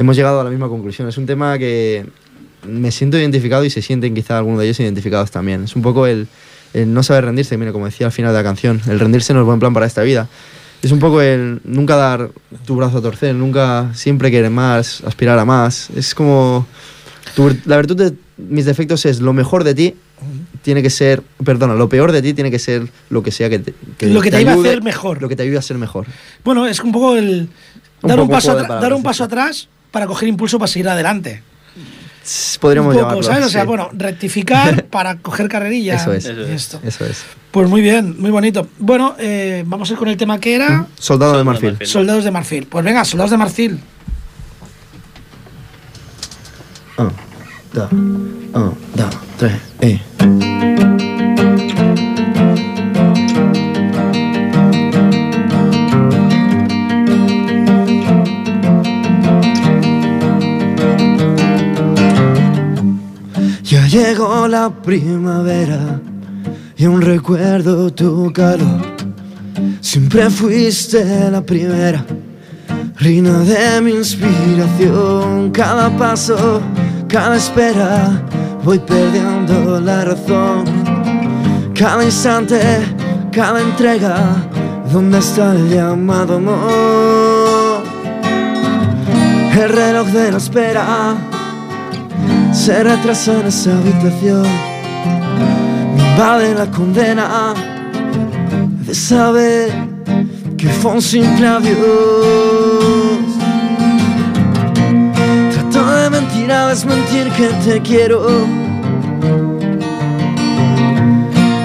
hemos 0.00 0.16
llegado 0.16 0.40
a 0.40 0.44
la 0.44 0.50
misma 0.50 0.68
conclusión. 0.68 1.08
Es 1.08 1.16
un 1.16 1.26
tema 1.26 1.56
que 1.58 2.04
me 2.66 2.90
siento 2.90 3.16
identificado 3.18 3.64
y 3.64 3.70
se 3.70 3.82
sienten 3.82 4.16
quizá 4.16 4.38
algunos 4.38 4.58
de 4.58 4.66
ellos 4.66 4.80
identificados 4.80 5.30
también. 5.30 5.62
Es 5.62 5.76
un 5.76 5.82
poco 5.82 6.08
el, 6.08 6.26
el 6.74 6.92
no 6.92 7.02
saber 7.02 7.26
rendirse, 7.26 7.56
mira, 7.56 7.72
como 7.72 7.86
decía 7.86 8.06
al 8.06 8.12
final 8.12 8.32
de 8.32 8.38
la 8.38 8.44
canción, 8.44 8.80
el 8.88 9.00
rendirse 9.00 9.34
no 9.34 9.40
es 9.40 9.46
buen 9.46 9.60
plan 9.60 9.74
para 9.74 9.86
esta 9.86 10.02
vida. 10.02 10.28
Es 10.82 10.92
un 10.92 11.00
poco 11.00 11.20
el 11.20 11.60
nunca 11.64 11.96
dar 11.96 12.30
tu 12.64 12.76
brazo 12.76 12.98
a 12.98 13.02
torcer, 13.02 13.34
nunca 13.34 13.90
siempre 13.94 14.30
querer 14.30 14.50
más, 14.50 15.02
aspirar 15.04 15.38
a 15.38 15.44
más. 15.44 15.90
Es 15.96 16.14
como 16.14 16.66
tu 17.34 17.54
la 17.64 17.76
virtud 17.76 17.96
de 17.96 18.14
mis 18.36 18.64
defectos 18.64 19.04
es 19.06 19.20
lo 19.20 19.32
mejor 19.32 19.64
de 19.64 19.74
ti 19.74 19.96
tiene 20.62 20.82
que 20.82 20.90
ser, 20.90 21.22
perdona, 21.44 21.74
lo 21.74 21.88
peor 21.88 22.12
de 22.12 22.22
ti 22.22 22.34
tiene 22.34 22.50
que 22.50 22.58
ser 22.58 22.88
lo 23.10 23.22
que 23.22 23.30
sea 23.30 23.48
que 23.48 23.58
te, 23.60 23.74
que 23.96 24.06
Lo 24.06 24.20
que 24.20 24.30
te 24.30 24.40
iba 24.40 24.52
a 24.52 24.54
hacer 24.54 24.82
mejor. 24.82 25.22
Lo 25.22 25.28
que 25.28 25.36
te 25.36 25.42
ayude 25.42 25.58
a 25.58 25.62
ser 25.62 25.78
mejor. 25.78 26.06
Bueno, 26.44 26.66
es 26.66 26.80
un 26.80 26.92
poco 26.92 27.16
el 27.16 27.48
Un 28.02 28.08
dar, 28.08 28.20
un 28.20 28.28
paso, 28.28 28.54
dar 28.54 28.92
un 28.92 29.02
paso 29.02 29.24
atrás 29.24 29.68
para 29.90 30.06
coger 30.06 30.28
impulso 30.28 30.58
para 30.58 30.68
seguir 30.68 30.88
adelante. 30.88 31.42
Podríamos 32.60 32.94
un 32.94 33.00
poco, 33.00 33.10
llamarlo. 33.14 33.22
¿sabes? 33.22 33.46
O 33.46 33.48
sea, 33.48 33.62
sí. 33.62 33.66
bueno, 33.66 33.90
rectificar 33.92 34.84
para 34.90 35.16
coger 35.18 35.48
carrerilla. 35.48 35.94
Eso 35.96 36.12
es. 36.12 36.24
Eso 36.24 36.40
y 36.40 36.44
es. 36.44 36.50
esto. 36.50 36.80
Eso 36.84 37.04
es. 37.06 37.24
Pues 37.50 37.68
muy 37.68 37.80
bien, 37.80 38.16
muy 38.18 38.30
bonito. 38.30 38.68
Bueno, 38.78 39.14
eh, 39.18 39.64
vamos 39.66 39.88
a 39.90 39.92
ir 39.94 39.98
con 39.98 40.08
el 40.08 40.16
tema 40.16 40.38
que 40.38 40.54
era 40.54 40.86
Soldado 40.98 41.32
de 41.32 41.38
Soldado 41.38 41.38
de 41.38 41.44
marfil. 41.44 41.70
marfil. 41.70 41.86
Soldados 41.86 42.24
de 42.24 42.30
Marfil. 42.30 42.66
Pues 42.66 42.84
venga, 42.84 43.04
Soldados 43.04 43.30
de 43.30 43.36
Marfil. 43.36 43.80
Un, 46.98 47.12
dos, 47.72 47.92
un, 47.92 48.76
dos, 48.94 49.16
tres, 49.38 49.52
y. 49.80 50.87
llegó 63.88 64.46
la 64.46 64.68
primavera 64.68 66.00
y 66.76 66.84
aún 66.84 67.00
recuerdo 67.00 67.90
tu 67.92 68.30
calor. 68.32 68.82
Siempre 69.80 70.28
fuiste 70.28 71.30
la 71.30 71.40
primera, 71.40 72.04
reina 72.96 73.38
de 73.40 73.80
mi 73.80 73.92
inspiración. 73.92 75.50
Cada 75.52 75.96
paso, 75.96 76.60
cada 77.08 77.36
espera, 77.36 78.22
voy 78.62 78.78
perdiendo 78.78 79.80
la 79.80 80.04
razón. 80.04 80.64
Cada 81.74 82.04
instante, 82.04 82.60
cada 83.32 83.62
entrega, 83.62 84.18
¿dónde 84.92 85.18
está 85.18 85.54
el 85.54 85.70
llamado 85.70 86.36
amor? 86.36 87.82
El 89.52 89.68
reloj 89.70 90.08
de 90.08 90.32
la 90.32 90.36
espera 90.36 91.37
se 92.52 92.82
retrasa 92.82 93.40
en 93.40 93.46
esa 93.46 93.72
habitación. 93.72 94.42
Me 95.96 96.02
invade 96.02 96.54
la 96.54 96.66
condena 96.66 97.54
de 98.86 98.94
saber 98.94 99.70
que 100.56 100.68
fue 100.68 100.92
un 100.92 101.02
simple 101.02 101.46
adiós. 101.46 101.78
Trato 105.52 105.86
de 105.96 106.10
mentir 106.10 106.52
a 106.52 106.68
desmentir 106.68 107.28
que 107.30 107.48
te 107.64 107.80
quiero. 107.80 108.46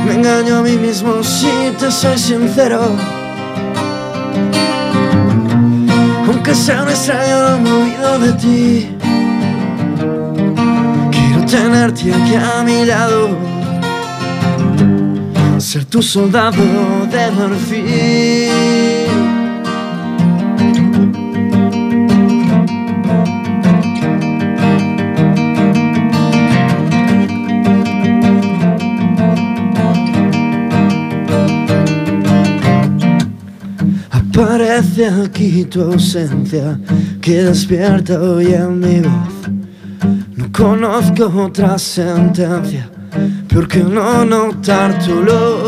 Me 0.05 0.13
engaño 0.13 0.57
a 0.57 0.61
mí 0.61 0.77
mismo 0.77 1.23
si 1.23 1.49
te 1.79 1.89
soy 1.91 2.17
sincero. 2.17 2.81
Aunque 6.27 6.53
sea 6.53 6.83
un 6.83 6.89
extraño, 6.89 7.55
olvido 7.55 8.19
de 8.19 8.33
ti. 8.33 8.92
Tenerte 11.53 12.11
aquí 12.11 12.33
a 12.33 12.63
mi 12.63 12.83
lado. 12.83 13.37
Ser 15.59 15.85
tu 15.85 16.01
soldado 16.01 16.63
de 17.11 17.31
marfil. 17.37 18.49
Aparece 34.09 35.05
aquí 35.23 35.65
tu 35.65 35.81
ausencia 35.83 36.79
que 37.21 37.43
despierta 37.43 38.19
hoy 38.19 38.55
en 38.55 38.79
mi 38.79 39.01
voz. 39.01 39.32
No 40.63 40.69
conozco 40.69 41.25
otra 41.43 41.77
sentencia 41.77 42.89
peor 43.49 43.67
que 43.67 43.79
no 43.79 44.23
notar 44.23 44.97
tu 45.03 45.11
olor. 45.11 45.59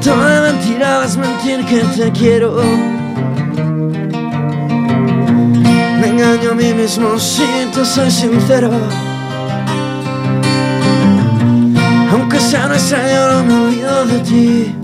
Trato 0.00 0.24
de 0.24 0.40
mentir 0.40 0.82
a 0.82 1.00
desmentir 1.02 1.66
que 1.66 1.80
te 1.94 2.10
quiero. 2.12 2.62
Me 6.00 6.08
engaño 6.08 6.52
a 6.52 6.54
mí 6.54 6.72
mismo 6.72 7.18
si 7.18 7.44
te 7.74 7.84
soy 7.84 8.10
sincero. 8.10 8.70
Sea 12.48 12.64
un 12.64 12.72
extraño, 12.72 13.28
no 13.30 13.44
me 13.44 13.54
olvido 13.66 14.06
de 14.06 14.18
ti. 14.20 14.74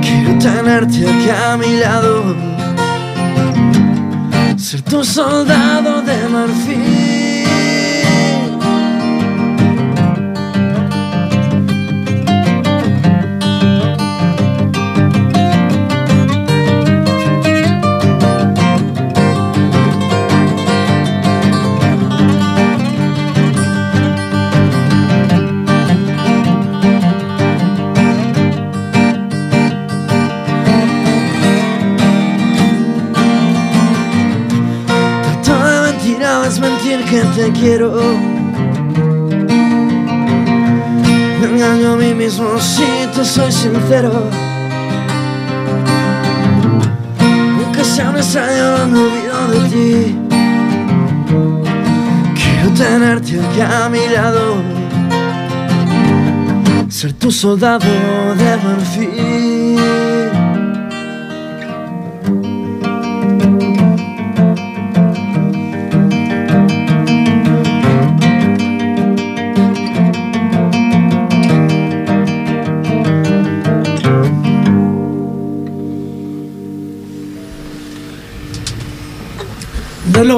Quiero 0.00 0.38
tenerte 0.38 1.06
aquí 1.06 1.28
a 1.28 1.58
mi 1.58 1.76
lado. 1.76 2.34
Ser 4.56 4.80
tu 4.80 5.04
soldado 5.04 6.00
de 6.00 6.28
marfil. 6.30 7.09
Te 37.36 37.50
quiero. 37.52 37.92
Me 41.40 41.46
engaño 41.46 41.92
a 41.92 41.96
mí 41.96 42.14
mismo 42.14 42.58
si 42.58 42.84
te 43.14 43.24
soy 43.24 43.52
sincero. 43.52 44.12
Aunque 47.64 47.84
sea 47.84 48.10
un 48.10 48.16
extraño, 48.16 48.86
no 48.86 49.00
olvido 49.02 49.38
de 49.52 49.60
ti. 49.68 50.16
Quiero 52.34 52.70
tenerte 52.76 53.40
aquí 53.40 53.60
a 53.60 53.88
mi 53.88 54.08
lado. 54.08 54.62
Ser 56.88 57.12
tu 57.14 57.30
soldado 57.30 57.86
de 58.36 58.56
marfil. 58.64 59.29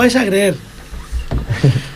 Vais 0.02 0.16
a 0.16 0.26
creer. 0.26 0.56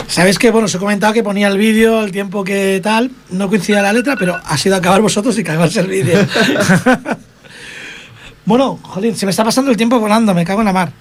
Sabéis 0.06 0.38
que, 0.38 0.52
bueno, 0.52 0.66
os 0.66 0.74
he 0.74 0.78
comentado 0.78 1.12
que 1.12 1.24
ponía 1.24 1.48
el 1.48 1.58
vídeo 1.58 1.98
al 1.98 2.12
tiempo 2.12 2.44
que 2.44 2.80
tal, 2.80 3.10
no 3.30 3.48
coincidía 3.48 3.82
la 3.82 3.92
letra, 3.92 4.14
pero 4.16 4.38
ha 4.42 4.56
sido 4.56 4.76
acabar 4.76 5.00
vosotros 5.00 5.36
y 5.38 5.42
cagarse 5.42 5.80
el 5.80 5.88
vídeo. 5.88 6.24
bueno, 8.44 8.78
jolín, 8.80 9.16
se 9.16 9.26
me 9.26 9.30
está 9.30 9.42
pasando 9.42 9.72
el 9.72 9.76
tiempo 9.76 9.98
volando, 9.98 10.32
me 10.34 10.44
cago 10.44 10.60
en 10.60 10.66
la 10.66 10.72
mar. 10.72 10.92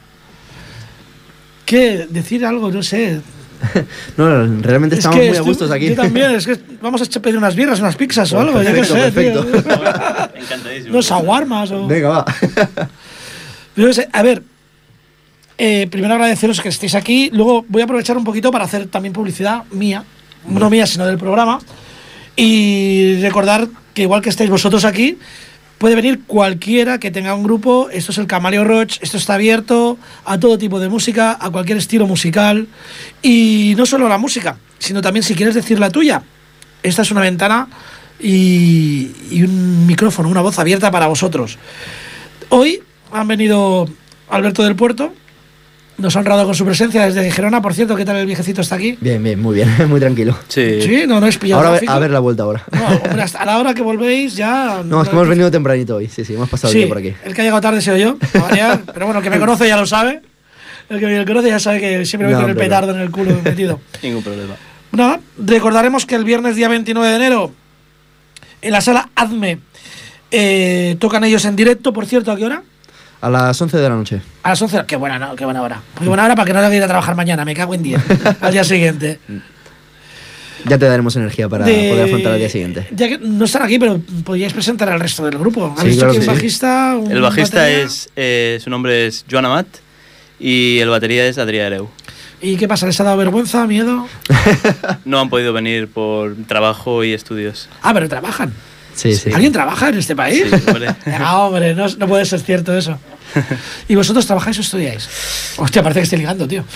¿Qué? 1.63 2.07
Decir 2.09 2.43
algo, 2.43 2.71
no 2.71 2.81
sé. 2.81 3.21
No, 4.17 4.45
realmente 4.61 4.95
Es 4.95 4.99
estamos 4.99 5.19
que 5.19 5.29
muy 5.29 5.37
a 5.37 5.41
gustos 5.41 5.71
aquí. 5.71 5.89
Yo 5.89 5.95
también, 5.95 6.31
es 6.31 6.45
que 6.45 6.59
vamos 6.81 7.01
a 7.01 7.19
pedir 7.19 7.37
unas 7.37 7.55
birras, 7.55 7.79
unas 7.79 7.95
pizzas 7.95 8.31
o 8.33 8.39
algo, 8.39 8.61
yo 8.61 8.73
qué 8.73 8.83
sé, 8.83 8.93
perfecto, 8.93 9.45
tío. 9.45 9.59
Encantadísimo. 10.35 10.93
Unos 10.93 11.11
aguarmas 11.11 11.71
o... 11.71 11.87
Venga, 11.87 12.09
va. 12.09 12.25
Sé, 13.93 14.09
a 14.11 14.23
ver, 14.23 14.41
eh, 15.57 15.87
primero 15.89 16.13
agradeceros 16.13 16.61
que 16.61 16.69
estéis 16.69 16.95
aquí. 16.95 17.29
Luego 17.31 17.65
voy 17.67 17.81
a 17.81 17.85
aprovechar 17.85 18.17
un 18.17 18.23
poquito 18.23 18.51
para 18.51 18.65
hacer 18.65 18.87
también 18.87 19.13
publicidad 19.13 19.63
mía, 19.71 20.03
no 20.47 20.69
mía, 20.69 20.85
sino 20.85 21.05
del 21.05 21.17
programa. 21.17 21.59
Y 22.35 23.17
recordar 23.21 23.67
que 23.93 24.03
igual 24.03 24.21
que 24.21 24.29
estáis 24.29 24.49
vosotros 24.49 24.83
aquí, 24.83 25.17
puede 25.77 25.95
venir 25.95 26.21
cualquiera 26.27 26.99
que 26.99 27.11
tenga 27.11 27.33
un 27.33 27.43
grupo. 27.43 27.89
Esto 27.91 28.11
es 28.11 28.17
el 28.17 28.27
Camaleo 28.27 28.63
Roach, 28.63 28.97
esto 29.01 29.17
está 29.17 29.35
abierto 29.35 29.97
a 30.25 30.39
todo 30.39 30.57
tipo 30.57 30.79
de 30.79 30.89
música, 30.89 31.37
a 31.39 31.49
cualquier 31.49 31.77
estilo 31.77 32.05
musical. 32.07 32.67
Y 33.21 33.73
no 33.77 33.85
solo 33.85 34.09
la 34.09 34.17
música, 34.17 34.57
sino 34.79 35.01
también 35.01 35.23
si 35.23 35.35
quieres 35.35 35.55
decir 35.55 35.79
la 35.79 35.89
tuya. 35.89 36.23
Esta 36.83 37.01
es 37.01 37.11
una 37.11 37.21
ventana 37.21 37.67
y, 38.19 39.11
y 39.31 39.43
un 39.43 39.87
micrófono, 39.87 40.29
una 40.29 40.41
voz 40.41 40.59
abierta 40.59 40.91
para 40.91 41.07
vosotros. 41.07 41.57
Hoy 42.49 42.81
han 43.11 43.27
venido 43.27 43.87
Alberto 44.29 44.63
del 44.63 44.75
Puerto, 44.75 45.13
nos 45.97 46.15
ha 46.15 46.19
honrado 46.19 46.45
con 46.45 46.55
su 46.55 46.65
presencia 46.65 47.05
desde 47.05 47.31
Gerona. 47.31 47.61
Por 47.61 47.73
cierto, 47.73 47.95
¿qué 47.95 48.03
tal 48.05 48.17
el 48.17 48.25
viejecito 48.25 48.61
está 48.61 48.75
aquí? 48.75 48.97
Bien, 48.99 49.23
bien, 49.23 49.39
muy 49.41 49.55
bien, 49.55 49.69
muy 49.89 49.99
tranquilo. 49.99 50.37
Sí. 50.47 50.81
Sí, 50.81 51.03
no, 51.07 51.19
no 51.19 51.27
es 51.27 51.37
pillado. 51.37 51.61
Ahora 51.65 51.79
a 51.87 51.99
ver- 51.99 52.11
la 52.11 52.19
vuelta 52.19 52.43
ahora. 52.43 52.63
No, 52.71 52.87
hombre, 52.87 53.21
hasta 53.21 53.39
a 53.39 53.45
la 53.45 53.59
hora 53.59 53.73
que 53.73 53.81
volvéis 53.81 54.35
ya. 54.35 54.81
No, 54.85 55.01
es 55.01 55.09
que 55.09 55.15
hemos 55.15 55.27
venido 55.27 55.49
tempranito 55.51 55.95
hoy, 55.97 56.07
sí, 56.07 56.25
sí, 56.25 56.33
hemos 56.33 56.49
pasado 56.49 56.69
el 56.71 56.73
Sí, 56.73 56.79
día 56.79 56.87
por 56.87 56.97
aquí. 56.97 57.13
el 57.23 57.33
que 57.33 57.41
ha 57.41 57.43
llegado 57.43 57.61
tarde 57.61 57.81
soy 57.81 58.01
yo, 58.01 58.17
variar, 58.39 58.81
pero 58.93 59.05
bueno, 59.05 59.19
el 59.19 59.23
que 59.23 59.29
me 59.29 59.39
conoce 59.39 59.67
ya 59.67 59.77
lo 59.77 59.85
sabe. 59.85 60.21
El 60.89 60.99
que 60.99 61.05
me 61.07 61.25
conoce 61.25 61.47
ya 61.49 61.59
sabe 61.59 61.79
que 61.79 62.05
siempre 62.05 62.27
voy 62.27 62.35
No, 62.35 62.41
con 62.41 62.49
el 62.51 62.55
petardo 62.57 62.93
en 62.93 62.99
el 63.01 63.09
culo 63.09 63.31
metido. 63.43 63.79
Ningún 64.03 64.21
problema. 64.23 64.55
Nada, 64.91 65.19
recordaremos 65.37 66.05
que 66.05 66.15
el 66.15 66.23
viernes 66.23 66.55
día 66.55 66.67
29 66.69 67.09
de 67.09 67.15
enero, 67.15 67.51
en 68.61 68.71
la 68.71 68.81
sala 68.81 69.09
Adme, 69.15 69.59
eh, 70.31 70.95
tocan 70.99 71.23
ellos 71.23 71.43
en 71.45 71.55
directo, 71.55 71.91
por 71.93 72.05
cierto, 72.05 72.31
¿a 72.31 72.37
qué 72.37 72.45
hora? 72.45 72.63
A 73.25 73.29
las 73.29 73.59
11 73.59 73.77
de 73.77 73.89
la 73.89 73.95
noche. 73.95 74.21
A 74.43 74.49
las 74.49 74.61
11. 74.61 74.83
Qué 74.85 74.95
buena, 74.97 75.17
no, 75.17 75.35
qué 75.35 75.45
buena 75.45 75.63
hora. 75.63 75.81
Qué 75.97 76.05
buena 76.05 76.25
hora 76.25 76.35
para 76.35 76.45
que 76.45 76.53
no 76.53 76.59
tenga 76.59 76.69
que 76.69 76.77
ir 76.77 76.83
a 76.83 76.87
trabajar 76.87 77.15
mañana. 77.15 77.43
Me 77.43 77.55
cago 77.55 77.73
en 77.73 77.81
10. 77.81 78.01
al 78.41 78.51
día 78.51 78.63
siguiente. 78.63 79.19
Ya 80.67 80.79
te 80.79 80.85
daremos 80.87 81.15
energía 81.15 81.47
para 81.47 81.63
De- 81.63 81.89
poder 81.89 82.05
afrontar 82.05 82.33
el 82.33 82.39
día 82.39 82.49
siguiente. 82.49 82.87
Ya 82.91 83.07
que 83.07 83.19
no 83.19 83.45
están 83.45 83.61
aquí, 83.61 83.77
pero 83.77 84.01
podríais 84.23 84.51
presentar 84.51 84.89
al 84.89 84.99
resto 84.99 85.23
del 85.25 85.37
grupo. 85.37 85.71
¿Has 85.77 85.81
Sí, 85.83 85.87
visto 85.89 85.99
claro 86.05 86.13
que 86.13 86.17
un 86.19 86.23
sí. 86.23 86.29
bajista? 86.31 86.95
un 86.97 87.11
El 87.11 87.21
bajista 87.21 87.57
batería? 87.59 87.83
es. 87.83 88.09
eh, 88.15 88.59
su 88.63 88.71
nombre 88.71 89.05
es 89.05 89.25
Joan 89.29 89.45
Amat 89.45 89.67
y 90.39 90.79
el 90.79 90.89
batería 90.89 91.27
es 91.27 91.37
Adrià 91.37 91.67
Hereu. 91.67 91.87
¿Y 92.41 92.57
qué 92.57 92.67
pasa? 92.67 92.87
¿Les 92.87 92.99
ha 92.99 93.03
dado 93.03 93.17
vergüenza, 93.17 93.67
miedo? 93.67 94.07
No 95.05 95.19
han 95.19 95.29
podido 95.29 95.53
venir 95.53 95.87
por 95.87 96.35
trabajo 96.47 97.03
y 97.03 97.13
estudios. 97.13 97.69
Ah, 97.83 97.93
pero 97.93 98.09
trabajan. 98.09 98.51
Sí, 98.95 99.13
sí. 99.15 99.29
¿Alguien 99.33 99.51
trabaja 99.51 99.89
en 99.89 99.97
este 99.97 100.15
país? 100.15 100.45
Sí, 100.49 100.55
hombre. 100.67 100.95
Venga, 101.05 101.37
hombre, 101.39 101.75
no, 101.75 101.87
no 101.87 102.07
puede 102.07 102.25
ser 102.25 102.39
cierto 102.39 102.75
eso. 102.75 102.97
¿Y 103.87 103.95
vosotros 103.95 104.25
trabajáis 104.25 104.57
o 104.57 104.61
estudiáis? 104.61 105.09
Hostia, 105.57 105.83
parece 105.83 105.99
que 105.99 106.03
estoy 106.05 106.19
ligando, 106.19 106.47
tío. 106.47 106.63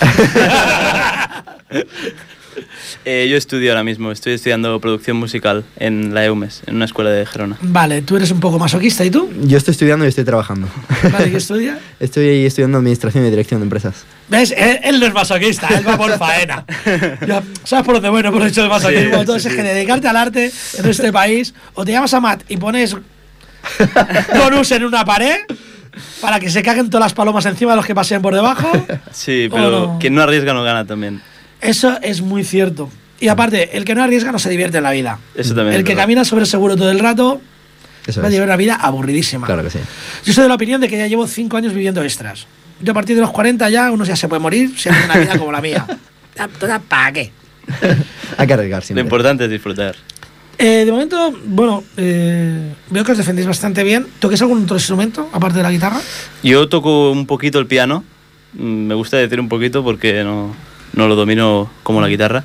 Eh, 3.04 3.28
yo 3.30 3.36
estudio 3.36 3.70
ahora 3.70 3.84
mismo, 3.84 4.10
estoy 4.12 4.34
estudiando 4.34 4.78
producción 4.80 5.16
musical 5.16 5.64
en 5.76 6.14
la 6.14 6.24
EUMES, 6.24 6.62
en 6.66 6.76
una 6.76 6.84
escuela 6.84 7.10
de 7.10 7.24
Gerona. 7.26 7.56
Vale, 7.62 8.02
tú 8.02 8.16
eres 8.16 8.30
un 8.30 8.40
poco 8.40 8.58
masoquista, 8.58 9.04
¿y 9.04 9.10
tú? 9.10 9.30
Yo 9.44 9.58
estoy 9.58 9.72
estudiando 9.72 10.04
y 10.04 10.08
estoy 10.08 10.24
trabajando. 10.24 10.68
Vale, 11.12 11.30
¿qué 11.30 11.36
estudias? 11.36 11.78
Estoy 12.00 12.46
estudiando 12.46 12.78
administración 12.78 13.26
y 13.26 13.30
dirección 13.30 13.60
de 13.60 13.64
empresas. 13.64 14.04
¿Ves? 14.28 14.54
Él, 14.56 14.80
él 14.82 15.00
no 15.00 15.06
es 15.06 15.12
masoquista, 15.12 15.68
él 15.68 15.86
va 15.86 15.96
por 15.96 16.16
faena. 16.18 16.64
Ya, 17.26 17.42
¿Sabes 17.64 17.84
por 17.84 17.94
dónde 17.96 18.08
bueno 18.08 18.32
por 18.32 18.42
hecho 18.46 18.62
el 18.62 18.68
masoquismo? 18.68 19.14
Sí, 19.14 19.20
Entonces 19.20 19.42
sí, 19.42 19.48
es 19.48 19.54
sí. 19.54 19.60
que 19.60 19.68
dedicarte 19.74 20.08
al 20.08 20.16
arte 20.16 20.50
en 20.78 20.86
este 20.88 21.12
país, 21.12 21.52
o 21.74 21.84
te 21.84 21.92
llamas 21.92 22.14
a 22.14 22.20
Matt 22.20 22.42
y 22.48 22.56
pones 22.56 22.96
bonus 24.38 24.70
en 24.72 24.84
una 24.84 25.04
pared 25.04 25.36
para 26.20 26.40
que 26.40 26.48
se 26.50 26.62
caguen 26.62 26.88
todas 26.88 27.06
las 27.06 27.14
palomas 27.14 27.44
encima 27.46 27.72
de 27.72 27.76
los 27.76 27.86
que 27.86 27.94
pasen 27.94 28.22
por 28.22 28.34
debajo. 28.34 28.70
Sí, 29.12 29.48
pero 29.50 29.70
no. 29.70 29.98
quien 29.98 30.14
no 30.14 30.22
arriesga 30.22 30.54
no 30.54 30.62
gana 30.62 30.86
también. 30.86 31.20
Eso 31.60 31.98
es 32.02 32.22
muy 32.22 32.44
cierto. 32.44 32.90
Y 33.20 33.28
aparte, 33.28 33.76
el 33.76 33.84
que 33.84 33.94
no 33.94 34.02
arriesga 34.02 34.32
no 34.32 34.38
se 34.38 34.48
divierte 34.48 34.78
en 34.78 34.84
la 34.84 34.90
vida. 34.92 35.18
Eso 35.34 35.54
también. 35.54 35.74
El 35.74 35.80
es 35.80 35.84
que 35.84 35.90
verdad. 35.92 36.02
camina 36.04 36.24
sobre 36.24 36.46
seguro 36.46 36.74
todo 36.76 36.90
el 36.90 36.98
rato 37.00 37.40
Eso 38.06 38.22
va 38.22 38.28
a 38.28 38.30
llevar 38.30 38.48
una 38.48 38.56
vida 38.56 38.74
aburridísima. 38.76 39.46
Claro 39.46 39.62
que 39.62 39.70
sí. 39.70 39.78
Yo 40.24 40.32
soy 40.32 40.42
de 40.44 40.48
la 40.48 40.54
opinión 40.54 40.80
de 40.80 40.88
que 40.88 40.96
ya 40.96 41.06
llevo 41.06 41.26
cinco 41.26 41.56
años 41.58 41.74
viviendo 41.74 42.02
extras. 42.02 42.46
Yo 42.80 42.92
a 42.92 42.94
partir 42.94 43.14
de 43.16 43.20
los 43.22 43.30
40 43.30 43.68
ya 43.68 43.90
uno 43.92 44.04
ya 44.06 44.16
se 44.16 44.26
puede 44.26 44.40
morir 44.40 44.72
si 44.78 44.88
hace 44.88 45.04
una 45.04 45.18
vida 45.18 45.38
como 45.38 45.52
la 45.52 45.60
mía. 45.60 45.86
¿Para 46.88 47.12
qué? 47.12 47.30
Hay 48.38 48.46
que 48.46 48.52
arriesgar 48.54 48.80
Lo 48.80 48.86
siempre. 48.86 49.02
importante 49.02 49.44
es 49.44 49.50
disfrutar. 49.50 49.94
Eh, 50.56 50.84
de 50.84 50.92
momento, 50.92 51.32
bueno, 51.46 51.84
eh, 51.96 52.72
veo 52.90 53.04
que 53.04 53.12
os 53.12 53.18
defendéis 53.18 53.46
bastante 53.46 53.82
bien. 53.84 54.06
¿Toquéis 54.18 54.40
algún 54.42 54.62
otro 54.64 54.76
instrumento 54.76 55.28
aparte 55.32 55.58
de 55.58 55.62
la 55.62 55.70
guitarra? 55.70 56.00
Yo 56.42 56.68
toco 56.68 57.10
un 57.10 57.26
poquito 57.26 57.58
el 57.58 57.66
piano. 57.66 58.02
Mm, 58.54 58.86
Me 58.86 58.94
gusta 58.94 59.16
decir 59.18 59.40
un 59.40 59.48
poquito 59.48 59.82
porque 59.84 60.22
no, 60.24 60.54
no 60.92 61.08
lo 61.08 61.14
domino 61.16 61.70
como 61.82 62.00
la 62.00 62.08
guitarra. 62.08 62.44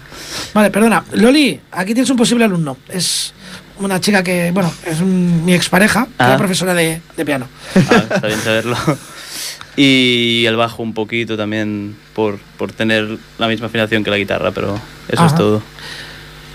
Vale, 0.53 0.69
perdona. 0.71 1.03
Loli, 1.13 1.59
aquí 1.71 1.93
tienes 1.93 2.09
un 2.09 2.17
posible 2.17 2.45
alumno. 2.45 2.77
Es 2.89 3.33
una 3.79 3.99
chica 3.99 4.23
que, 4.23 4.51
bueno, 4.51 4.71
es 4.85 5.01
un- 5.01 5.43
mi 5.45 5.53
expareja, 5.53 6.05
que 6.05 6.11
Ah. 6.19 6.27
era 6.27 6.37
profesora 6.37 6.73
de, 6.73 7.01
de 7.17 7.25
piano. 7.25 7.47
Ah, 7.75 8.03
está 8.15 8.27
bien 8.27 8.39
saberlo. 8.39 8.77
Y 9.77 10.45
el 10.45 10.55
bajo 10.55 10.81
un 10.83 10.93
poquito 10.93 11.35
también 11.35 11.97
por, 12.13 12.37
por 12.57 12.71
tener 12.71 13.17
la 13.37 13.47
misma 13.47 13.67
afinación 13.67 14.03
que 14.03 14.09
la 14.09 14.17
guitarra, 14.17 14.51
pero 14.51 14.75
eso 15.09 15.21
Ajá. 15.21 15.27
es 15.27 15.35
todo. 15.35 15.61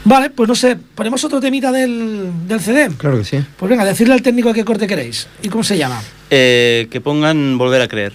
Vale, 0.04 0.30
pues 0.30 0.48
no 0.48 0.54
sé, 0.54 0.78
ponemos 0.94 1.22
otro 1.24 1.40
temita 1.40 1.70
del, 1.70 2.30
del 2.48 2.60
CD. 2.60 2.88
Claro 2.96 3.18
que 3.18 3.24
sí. 3.24 3.44
Pues 3.58 3.68
venga, 3.68 3.84
decirle 3.84 4.14
al 4.14 4.22
técnico 4.22 4.54
qué 4.54 4.64
corte 4.64 4.86
queréis. 4.86 5.28
¿Y 5.42 5.50
cómo 5.50 5.62
se 5.62 5.76
llama? 5.76 6.00
Eh, 6.30 6.88
que 6.90 7.02
pongan 7.02 7.58
volver 7.58 7.82
a 7.82 7.88
creer. 7.88 8.14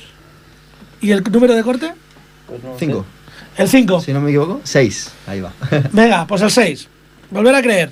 ¿Y 1.01 1.11
el 1.11 1.21
número 1.31 1.53
de 1.53 1.61
corte? 1.61 1.91
Cinco. 2.79 3.05
El 3.57 3.69
5. 3.69 4.01
Si 4.01 4.11
no 4.13 4.21
me 4.21 4.29
equivoco, 4.29 4.61
seis. 4.63 5.11
Ahí 5.27 5.39
va. 5.41 5.51
Venga, 5.91 6.27
pues 6.27 6.41
el 6.41 6.51
6. 6.51 6.87
Volver 7.31 7.55
a 7.55 7.61
creer. 7.61 7.91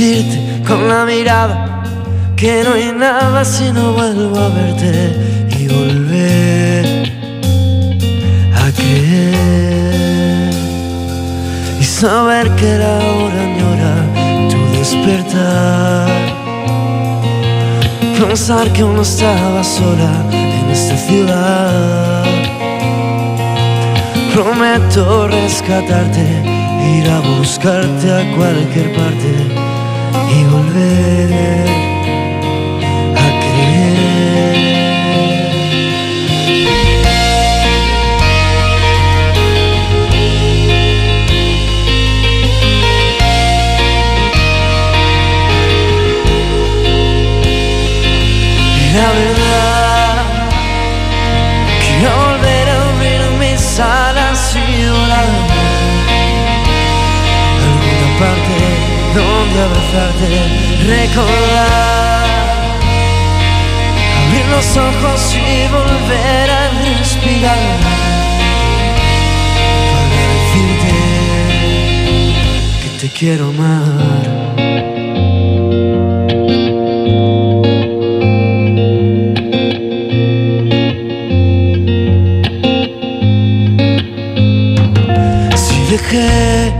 Decirte 0.00 0.62
con 0.66 0.88
la 0.88 1.04
mirada 1.04 1.82
que 2.34 2.64
no 2.64 2.72
hay 2.72 2.90
nada 2.92 3.44
si 3.44 3.70
no 3.70 3.92
vuelvo 3.92 4.38
a 4.38 4.48
verte 4.48 5.46
y 5.58 5.68
volver 5.68 7.12
a 8.54 8.70
creer. 8.72 10.54
Y 11.78 11.84
saber 11.84 12.48
que 12.56 12.78
la 12.78 12.96
hora 13.12 13.40
añora 13.50 13.94
tu 14.50 14.78
despertar. 14.78 16.08
Pensar 18.18 18.72
que 18.72 18.82
uno 18.82 19.02
estaba 19.02 19.62
sola 19.62 20.12
en 20.32 20.70
esta 20.70 20.96
ciudad. 20.96 22.24
Prometo 24.32 25.28
rescatarte, 25.28 26.26
ir 26.96 27.10
a 27.10 27.20
buscarte 27.36 28.06
a 28.10 28.36
cualquier 28.36 28.94
parte 28.94 29.59
y 30.32 30.44
volver 30.44 31.66
a 33.16 33.26
creer. 48.92 49.39
Abrazarte, 59.60 60.28
recordar. 60.86 62.30
Abrir 64.26 64.46
los 64.46 64.76
ojos 64.76 65.34
y 65.34 65.68
volver 65.68 66.50
a 66.50 66.70
respirar. 66.82 67.58
Para 69.92 70.22
decirte 70.36 70.94
que 72.82 72.88
te 73.00 73.08
quiero 73.08 73.48
amar. 73.48 74.26
Si 85.56 85.78
dejé 85.90 86.79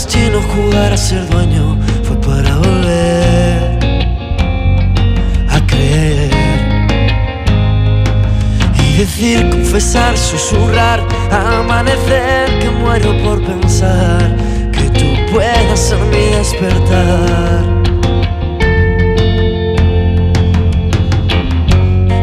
destino 0.00 0.40
jugara 0.40 0.94
a 0.94 0.96
ser 0.96 1.28
dueño, 1.28 1.76
fue 2.04 2.16
para 2.22 2.56
volver 2.56 3.78
a 5.50 5.66
creer. 5.66 6.30
Y 8.82 8.96
decir, 8.96 9.50
confesar, 9.50 10.16
susurrar, 10.16 11.00
amanecer, 11.30 12.60
que 12.60 12.70
muero 12.80 13.12
por 13.22 13.44
pensar 13.44 14.34
que 14.72 14.84
tú 14.98 15.04
puedas 15.32 15.78
ser 15.78 16.00
mi 16.12 16.24
despertar. 16.34 17.62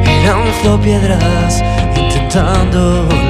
Y 0.04 0.26
lanzo 0.26 0.82
piedras 0.82 1.64
intentando 1.96 3.27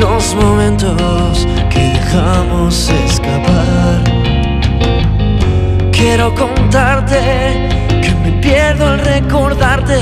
los 0.00 0.34
momentos 0.34 1.46
que 1.68 1.80
dejamos 1.80 2.88
escapar. 2.88 4.02
Quiero 5.92 6.34
contarte 6.34 7.68
que 8.02 8.10
me 8.22 8.32
pierdo 8.40 8.86
al 8.86 8.98
recordarte 9.00 9.98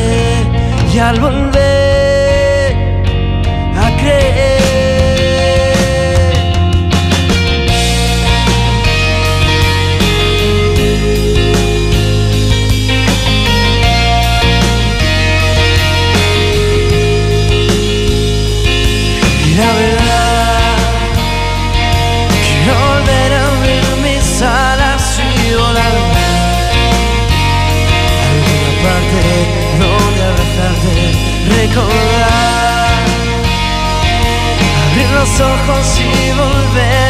y 0.95 0.99
al 0.99 1.19
volver 1.21 2.77
a 3.77 3.97
creer. 4.01 4.48
Los 35.13 35.41
ojos 35.41 36.01
y 36.01 36.33
volver 36.33 37.08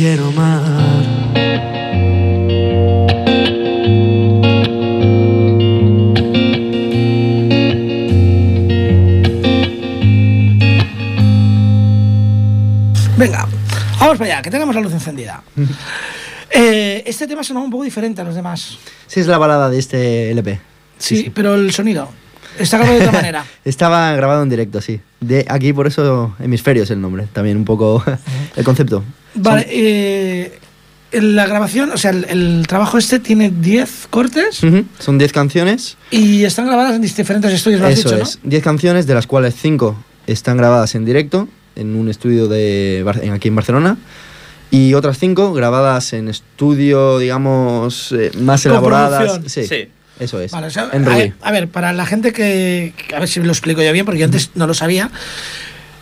quiero 0.00 0.28
amar. 0.28 0.62
Venga, 13.18 13.46
vamos 13.98 14.16
para 14.16 14.24
allá, 14.24 14.40
que 14.40 14.50
tenemos 14.50 14.74
la 14.74 14.80
luz 14.80 14.92
encendida. 14.94 15.42
Eh, 16.52 17.04
este 17.06 17.28
tema 17.28 17.44
sonaba 17.44 17.64
un 17.64 17.70
poco 17.70 17.84
diferente 17.84 18.20
a 18.22 18.24
los 18.24 18.34
demás. 18.34 18.76
Sí, 19.06 19.20
es 19.20 19.28
la 19.28 19.38
balada 19.38 19.70
de 19.70 19.78
este 19.78 20.32
LP. 20.32 20.60
Sí, 20.98 21.30
pero 21.32 21.54
el 21.54 21.72
sonido 21.72 22.10
está 22.58 22.78
grabado 22.78 22.98
de 22.98 23.06
otra 23.06 23.12
manera. 23.20 23.44
Estaba 23.64 24.12
grabado 24.12 24.42
en 24.42 24.48
directo, 24.50 24.80
sí. 24.80 25.00
De 25.20 25.44
aquí 25.48 25.72
por 25.72 25.86
eso 25.86 26.34
Hemisferio 26.38 26.82
es 26.84 26.90
el 26.90 27.00
nombre, 27.00 27.26
también 27.32 27.56
un 27.56 27.64
poco 27.64 28.02
el 28.56 28.64
concepto. 28.64 29.04
Vale, 29.34 29.66
eh, 29.70 30.58
en 31.12 31.34
la 31.36 31.46
grabación, 31.46 31.90
o 31.92 31.96
sea, 31.98 32.10
el, 32.12 32.24
el 32.28 32.66
trabajo 32.68 32.96
este 32.98 33.18
tiene 33.18 33.50
10 33.50 34.06
cortes 34.10 34.62
Ujú, 34.62 34.84
Son 34.98 35.18
10 35.18 35.32
canciones. 35.32 35.96
y 36.10 36.44
están 36.44 36.66
grabadas 36.66 36.94
en 36.94 37.02
diferentes 37.02 37.52
estudios, 37.52 37.80
lo 37.80 37.86
has 37.88 37.98
Eso 37.98 38.10
dicho, 38.10 38.22
es. 38.22 38.38
10 38.44 38.62
canciones, 38.62 39.06
de 39.06 39.14
las 39.14 39.26
cuales 39.26 39.54
5 39.60 39.96
están 40.26 40.56
grabadas 40.56 40.94
en 40.94 41.04
directo 41.04 41.48
en 41.76 41.96
un 41.96 42.08
estudio 42.08 42.46
de 42.48 43.02
Bar- 43.04 43.20
en- 43.24 43.32
aquí 43.32 43.48
en 43.48 43.54
Barcelona. 43.56 43.96
Y 44.72 44.94
otras 44.94 45.18
5 45.18 45.52
grabadas 45.52 46.12
en 46.12 46.28
estudio, 46.28 47.18
digamos, 47.18 48.12
eh, 48.12 48.30
más 48.38 48.64
elaboradas. 48.66 49.40
Sí, 49.46 49.64
Sí. 49.64 49.88
Eso 50.20 50.40
es. 50.40 50.52
Vale, 50.52 50.68
o 50.68 50.70
sea, 50.70 50.88
en 50.92 51.06
a, 51.08 51.16
ver, 51.16 51.32
a 51.42 51.50
ver, 51.50 51.66
para 51.68 51.92
la 51.92 52.06
gente 52.06 52.32
que, 52.32 52.92
que- 53.08 53.16
A 53.16 53.18
ver 53.18 53.28
si 53.28 53.40
lo 53.40 53.50
explico 53.50 53.82
yo 53.82 53.92
bien, 53.92 54.04
porque 54.06 54.20
yo 54.20 54.26
antes 54.26 54.50
no 54.54 54.66
lo 54.68 54.74
sabía. 54.74 55.10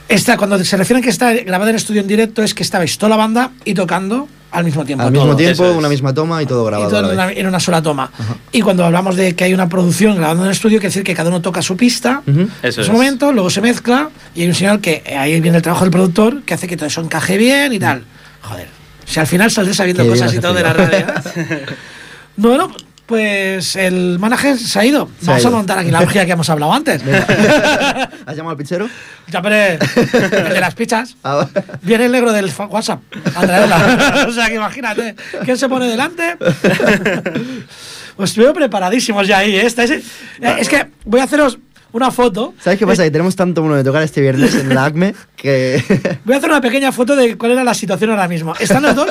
Esta, 0.08 0.36
cuando 0.38 0.62
se 0.64 0.76
refiere 0.76 1.00
a 1.00 1.02
que 1.02 1.10
está 1.10 1.32
grabada 1.34 1.70
en 1.70 1.76
estudio 1.76 2.00
en 2.00 2.06
directo, 2.06 2.42
es 2.42 2.54
que 2.54 2.62
estabais 2.62 2.96
toda 2.96 3.10
la 3.10 3.16
banda 3.16 3.50
y 3.64 3.74
tocando 3.74 4.26
al 4.50 4.64
mismo 4.64 4.82
tiempo. 4.86 5.04
Al 5.04 5.12
mismo 5.12 5.36
tiempo, 5.36 5.52
Eso 5.64 5.70
es. 5.72 5.76
una 5.76 5.90
misma 5.90 6.14
toma 6.14 6.42
y 6.42 6.46
todo 6.46 6.62
Y 6.64 6.66
grabado. 6.70 6.88
todo 6.88 6.98
a 7.00 7.02
la 7.02 7.08
en, 7.08 7.14
una, 7.14 7.26
vez. 7.26 7.36
en 7.36 7.46
una 7.46 7.60
sola 7.60 7.82
toma. 7.82 8.10
Y 8.50 8.62
cuando 8.62 8.86
hablamos 8.86 9.16
de 9.16 9.34
que 9.36 9.44
hay 9.44 9.52
una 9.52 9.68
producción 9.68 10.16
grabando 10.16 10.44
en 10.44 10.46
el 10.48 10.52
estudio, 10.52 10.78
quiere 10.78 10.88
decir 10.88 11.04
que 11.04 11.14
cada 11.14 11.28
uno 11.28 11.42
toca 11.42 11.60
su 11.60 11.76
pista 11.76 12.22
en 12.26 12.50
Eso 12.62 12.80
es. 12.80 12.88
momento, 12.88 13.32
luego 13.32 13.50
se 13.50 13.60
mezcla 13.60 14.08
y 14.34 14.40
hay 14.42 14.48
un 14.48 14.54
señor 14.54 14.80
que 14.80 15.02
eh, 15.04 15.14
ahí 15.18 15.38
viene 15.42 15.58
el 15.58 15.62
trabajo 15.62 15.84
del 15.84 15.90
productor 15.92 16.40
que 16.44 16.54
hace 16.54 16.66
que 16.66 16.78
todo 16.78 16.86
eso 16.86 17.02
encaje 17.02 17.36
bien 17.36 17.74
y 17.74 17.78
tal. 17.78 18.04
Joder, 18.40 18.68
si 19.04 19.20
al 19.20 19.26
final 19.26 19.50
saldré 19.50 19.74
sabiendo 19.74 20.06
cosas 20.06 20.32
y 20.32 20.38
todo 20.38 20.54
de 20.54 20.62
la 20.62 20.72
radio. 20.72 20.98
¿eh? 21.36 21.66
bueno, 22.36 22.72
pues 23.08 23.74
el 23.74 24.18
manager 24.18 24.58
se 24.58 24.78
ha 24.78 24.84
ido. 24.84 25.08
Se 25.18 25.30
ha 25.30 25.34
Vamos 25.34 25.46
a 25.46 25.50
montar 25.50 25.78
aquí 25.78 25.90
la 25.90 26.00
orgía 26.00 26.26
que 26.26 26.32
hemos 26.32 26.48
hablado 26.50 26.74
antes. 26.74 27.02
¿Has 28.26 28.36
llamado 28.36 28.50
al 28.50 28.56
pizzero? 28.58 28.86
Ya, 29.28 29.40
pero 29.40 29.56
el 29.56 30.52
de 30.52 30.60
las 30.60 30.74
pizzas. 30.74 31.16
Ah, 31.24 31.48
Viene 31.80 32.04
el 32.04 32.12
negro 32.12 32.32
del 32.34 32.52
WhatsApp 32.68 33.00
a 33.34 33.40
traerla. 33.46 34.26
o 34.28 34.32
sea, 34.32 34.48
que 34.48 34.56
imagínate, 34.56 35.16
¿quién 35.42 35.56
se 35.56 35.68
pone 35.70 35.86
delante? 35.86 36.36
Pues 38.18 38.30
estuve 38.30 38.52
preparadísimos 38.52 39.28
ya 39.28 39.38
ahí, 39.38 39.54
¿eh? 39.54 39.64
Estáis- 39.64 39.92
eh, 39.92 40.56
es 40.58 40.68
que 40.68 40.88
voy 41.04 41.20
a 41.20 41.22
haceros 41.22 41.56
una 41.92 42.10
foto. 42.10 42.54
¿Sabes 42.60 42.78
qué 42.78 42.86
pasa? 42.86 43.02
Que 43.04 43.10
tenemos 43.10 43.36
tanto 43.36 43.62
bueno 43.62 43.76
de 43.76 43.84
tocar 43.84 44.02
este 44.02 44.20
viernes 44.20 44.54
en 44.54 44.74
la 44.74 44.84
ACME 44.84 45.14
que. 45.36 45.82
Voy 46.24 46.34
a 46.34 46.38
hacer 46.38 46.50
una 46.50 46.60
pequeña 46.60 46.92
foto 46.92 47.16
de 47.16 47.36
cuál 47.38 47.52
era 47.52 47.64
la 47.64 47.74
situación 47.74 48.10
ahora 48.10 48.28
mismo. 48.28 48.54
Están 48.58 48.82
los 48.82 48.94
dos 48.94 49.08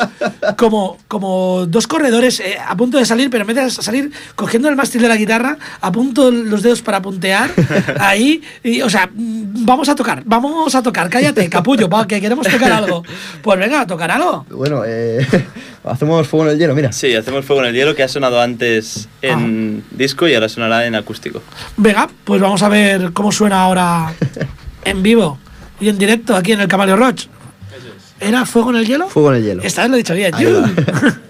como, 0.57 0.97
como 1.07 1.65
dos 1.67 1.87
corredores 1.87 2.39
eh, 2.39 2.57
a 2.65 2.75
punto 2.75 2.97
de 2.97 3.05
salir, 3.05 3.29
pero 3.29 3.41
en 3.41 3.55
vez 3.55 3.75
de 3.77 3.81
salir 3.83 4.11
cogiendo 4.35 4.69
el 4.69 4.75
mástil 4.75 5.01
de 5.01 5.07
la 5.07 5.15
guitarra, 5.15 5.57
a 5.81 5.91
punto 5.91 6.31
los 6.31 6.61
dedos 6.61 6.81
para 6.81 7.01
puntear, 7.01 7.51
ahí, 7.99 8.41
y, 8.63 8.81
o 8.81 8.89
sea, 8.89 9.09
vamos 9.13 9.89
a 9.89 9.95
tocar, 9.95 10.23
vamos 10.25 10.75
a 10.75 10.83
tocar, 10.83 11.09
cállate, 11.09 11.49
capullo, 11.49 11.89
que 12.07 12.21
queremos 12.21 12.47
tocar 12.47 12.71
algo. 12.71 13.03
Pues 13.41 13.59
venga, 13.59 13.81
a 13.81 13.87
tocar 13.87 14.11
algo. 14.11 14.45
bueno, 14.49 14.83
eh, 14.85 15.25
hacemos 15.89 16.27
fuego 16.27 16.45
en 16.45 16.51
el 16.53 16.59
hielo, 16.59 16.75
mira. 16.75 16.91
Sí, 16.91 17.15
hacemos 17.15 17.45
fuego 17.45 17.63
en 17.63 17.69
el 17.69 17.75
hielo 17.75 17.95
que 17.95 18.03
ha 18.03 18.07
sonado 18.07 18.41
antes 18.41 19.07
en 19.21 19.83
disco 19.91 20.27
y 20.27 20.33
ahora 20.33 20.49
sonará 20.49 20.85
en 20.85 20.95
acústico. 20.95 21.41
Venga, 21.77 22.09
pues 22.23 22.41
vamos 22.41 22.61
a 22.63 22.69
ver 22.69 23.11
cómo 23.13 23.31
suena 23.31 23.61
ahora 23.63 24.13
en 24.85 25.03
vivo 25.03 25.39
y 25.79 25.89
en 25.89 25.97
directo 25.97 26.35
aquí 26.35 26.51
en 26.53 26.61
el 26.61 26.67
Camaleo 26.67 26.95
Roach. 26.95 27.27
¿Era 28.19 28.45
Fuego 28.45 28.71
en 28.71 28.77
el 28.77 28.87
Hielo? 28.87 29.07
Fuego 29.09 29.31
en 29.31 29.37
el 29.37 29.43
hielo. 29.43 29.61
Esta 29.63 29.83
vez 29.83 29.91
lo 29.91 29.95
he 29.95 29.99
dicho 29.99 30.15
bien. 30.15 30.33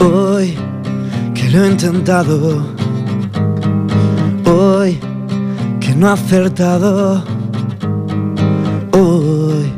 Hoy 0.00 0.58
que 1.34 1.50
lo 1.50 1.64
he 1.64 1.70
intentado, 1.70 2.66
no 5.96 6.08
he 6.08 6.12
acertado, 6.12 7.24
hoy 8.92 9.72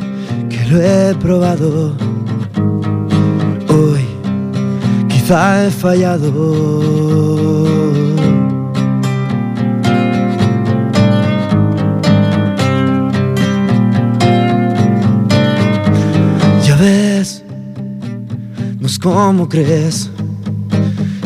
que 0.49 0.65
lo 0.71 0.81
he 0.81 1.15
probado, 1.17 1.95
hoy 3.69 4.07
quizá 5.09 5.67
he 5.67 5.71
fallado. 5.71 6.33
Ya 16.65 16.77
ves, 16.77 17.45
no 18.81 18.87
es 18.87 18.99
como 18.99 19.49
crees. 19.49 20.11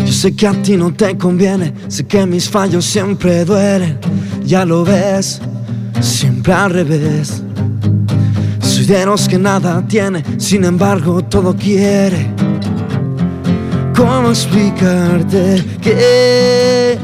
Yo 0.04 0.12
sé 0.12 0.34
que 0.34 0.46
a 0.48 0.52
ti 0.62 0.76
no 0.76 0.92
te 0.92 1.16
conviene, 1.16 1.72
sé 1.86 2.04
que 2.04 2.26
mis 2.26 2.48
fallos 2.48 2.84
siempre 2.84 3.44
duelen. 3.44 3.98
Ya 4.50 4.64
lo 4.64 4.84
ves, 4.84 5.40
siempre 6.00 6.52
al 6.52 6.72
revés. 6.72 7.40
Soy 8.60 8.84
de 8.84 9.06
los 9.06 9.28
que 9.28 9.38
nada 9.38 9.80
tiene, 9.86 10.24
sin 10.38 10.64
embargo 10.64 11.22
todo 11.22 11.54
quiere. 11.54 12.26
¿Cómo 13.94 14.30
explicarte 14.30 15.64
que 15.80 16.98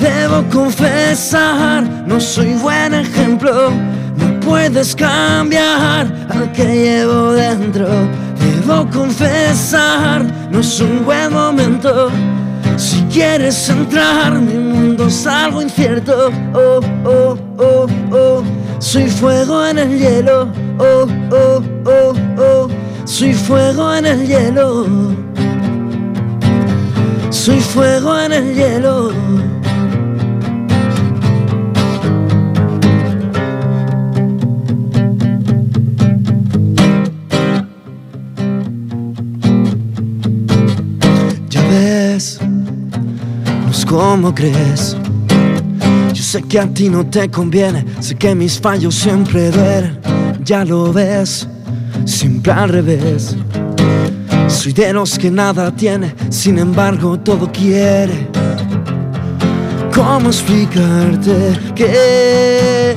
debo 0.00 0.42
confesar? 0.50 1.84
No 2.06 2.18
soy 2.18 2.54
buen 2.54 2.94
ejemplo, 2.94 3.70
no 4.16 4.40
puedes 4.40 4.96
cambiar 4.96 6.10
al 6.30 6.50
que 6.52 6.64
llevo 6.64 7.32
dentro. 7.32 7.86
Debo 8.40 8.88
confesar, 8.88 10.24
no 10.50 10.60
es 10.60 10.80
un 10.80 11.04
buen 11.04 11.34
momento. 11.34 12.10
Si 12.78 13.02
quieres 13.12 13.68
entrar, 13.68 14.38
mi 14.40 14.54
mundo 14.54 15.08
es 15.08 15.26
algo 15.26 15.60
incierto. 15.60 16.30
Oh, 16.54 16.80
oh, 17.04 17.36
oh, 17.58 17.86
oh. 18.12 18.44
Soy 18.78 19.08
fuego 19.10 19.66
en 19.66 19.78
el 19.78 19.98
hielo. 19.98 20.48
Oh, 20.78 21.06
oh, 21.32 21.62
oh, 21.84 22.14
oh. 22.38 22.68
Soy 23.04 23.34
fuego 23.34 23.92
en 23.94 24.06
el 24.06 24.26
hielo. 24.28 24.86
Soy 27.30 27.58
fuego 27.58 28.16
en 28.20 28.32
el 28.32 28.54
hielo. 28.54 29.12
Como 43.98 44.32
crees. 44.32 44.96
Yo 46.14 46.22
sé 46.22 46.40
que 46.44 46.60
a 46.60 46.68
ti 46.68 46.88
no 46.88 47.04
te 47.04 47.28
conviene, 47.28 47.84
sé 47.98 48.14
que 48.14 48.32
mis 48.32 48.60
fallos 48.60 48.94
siempre 48.94 49.50
duelen. 49.50 49.98
Ya 50.44 50.64
lo 50.64 50.92
ves, 50.92 51.48
siempre 52.04 52.52
al 52.52 52.68
revés. 52.68 53.36
Soy 54.46 54.72
de 54.72 54.92
los 54.92 55.18
que 55.18 55.32
nada 55.32 55.72
tiene, 55.72 56.14
sin 56.30 56.60
embargo 56.60 57.18
todo 57.18 57.50
quiere. 57.50 58.28
¿Cómo 59.92 60.28
explicarte 60.28 61.58
que 61.74 62.96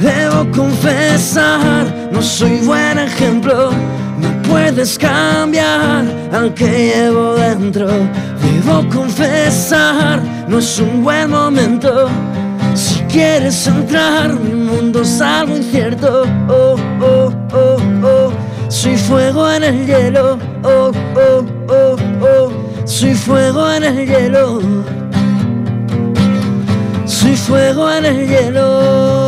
debo 0.00 0.50
confesar? 0.52 2.08
No 2.10 2.22
soy 2.22 2.60
buen 2.60 2.98
ejemplo, 2.98 3.72
no 4.18 4.42
puedes 4.48 4.98
cambiar 4.98 6.06
al 6.32 6.54
que 6.54 6.92
llevo 6.94 7.34
dentro. 7.34 7.86
Debo 7.86 8.88
confesar, 8.88 10.22
no 10.48 10.58
es 10.58 10.78
un 10.78 11.02
buen 11.02 11.30
momento. 11.30 12.08
Si 12.74 13.00
quieres 13.02 13.66
entrar, 13.66 14.32
mi 14.34 14.54
mundo 14.54 15.02
es 15.02 15.20
algo 15.20 15.56
incierto. 15.56 16.24
Oh, 16.48 16.76
oh, 17.00 17.32
oh, 17.52 17.76
oh. 18.04 18.32
Soy 18.68 18.96
fuego 18.96 19.50
en 19.50 19.64
el 19.64 19.86
hielo. 19.86 20.38
Oh, 20.62 20.92
oh, 21.16 21.44
oh, 21.68 21.96
oh. 22.22 22.52
Soy 22.86 23.14
fuego 23.14 23.70
en 23.72 23.84
el 23.84 24.06
hielo. 24.06 24.60
Soy 27.04 27.36
fuego 27.36 27.90
en 27.90 28.06
el 28.06 28.28
hielo. 28.28 29.19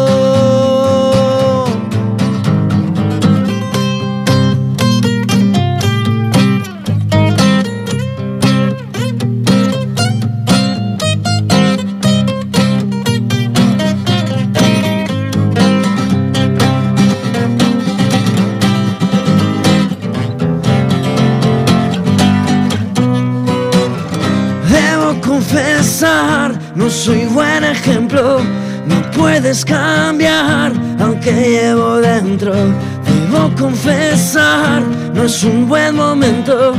No 26.75 26.91
soy 26.91 27.27
buen 27.27 27.65
ejemplo. 27.65 28.41
No 28.87 29.11
puedes 29.17 29.65
cambiar, 29.65 30.73
aunque 30.99 31.33
llevo 31.33 31.97
dentro. 31.99 32.53
Debo 32.53 33.51
confesar, 33.59 34.83
no 35.15 35.25
es 35.25 35.45
un 35.45 35.69
buen 35.69 35.95
momento. 35.95 36.75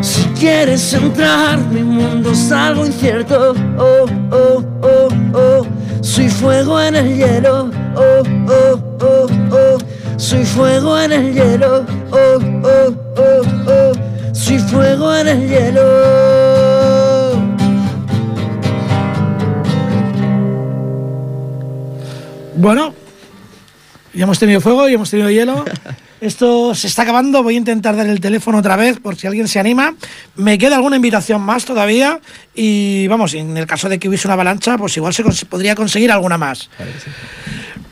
Si 0.00 0.22
quieres 0.38 0.92
entrar, 0.92 1.58
mi 1.58 1.82
mundo 1.82 2.30
es 2.30 2.50
algo 2.50 2.86
incierto. 2.86 3.54
Oh, 3.78 4.06
oh, 4.30 4.64
oh, 4.82 5.08
oh. 5.34 5.66
Soy 6.00 6.28
fuego 6.28 6.80
en 6.80 6.96
el 6.96 7.16
hielo. 7.16 7.70
Oh, 7.96 8.22
oh, 8.48 8.80
oh, 9.00 9.26
oh. 9.50 9.78
Soy 10.16 10.44
fuego 10.44 10.98
en 10.98 11.12
el 11.12 11.34
hielo. 11.34 11.84
Oh, 12.10 12.38
oh, 12.62 12.94
oh, 13.16 13.70
oh. 13.70 13.92
Soy 14.32 14.58
fuego 14.58 15.14
en 15.14 15.28
el 15.28 15.48
hielo. 15.48 16.23
Bueno, 22.64 22.94
ya 24.14 24.24
hemos 24.24 24.38
tenido 24.38 24.58
fuego 24.62 24.88
y 24.88 24.94
hemos 24.94 25.10
tenido 25.10 25.28
hielo. 25.28 25.66
Esto 26.22 26.74
se 26.74 26.86
está 26.86 27.02
acabando. 27.02 27.42
Voy 27.42 27.56
a 27.56 27.58
intentar 27.58 27.94
dar 27.94 28.06
el 28.06 28.20
teléfono 28.20 28.56
otra 28.56 28.74
vez 28.76 28.98
por 29.00 29.16
si 29.16 29.26
alguien 29.26 29.48
se 29.48 29.60
anima. 29.60 29.94
Me 30.36 30.56
queda 30.56 30.76
alguna 30.76 30.96
invitación 30.96 31.42
más 31.42 31.66
todavía. 31.66 32.20
Y 32.54 33.06
vamos, 33.08 33.34
en 33.34 33.54
el 33.58 33.66
caso 33.66 33.90
de 33.90 33.98
que 33.98 34.08
hubiese 34.08 34.26
una 34.26 34.32
avalancha, 34.32 34.78
pues 34.78 34.96
igual 34.96 35.12
se 35.12 35.22
cons- 35.22 35.44
podría 35.44 35.74
conseguir 35.74 36.10
alguna 36.10 36.38
más. 36.38 36.70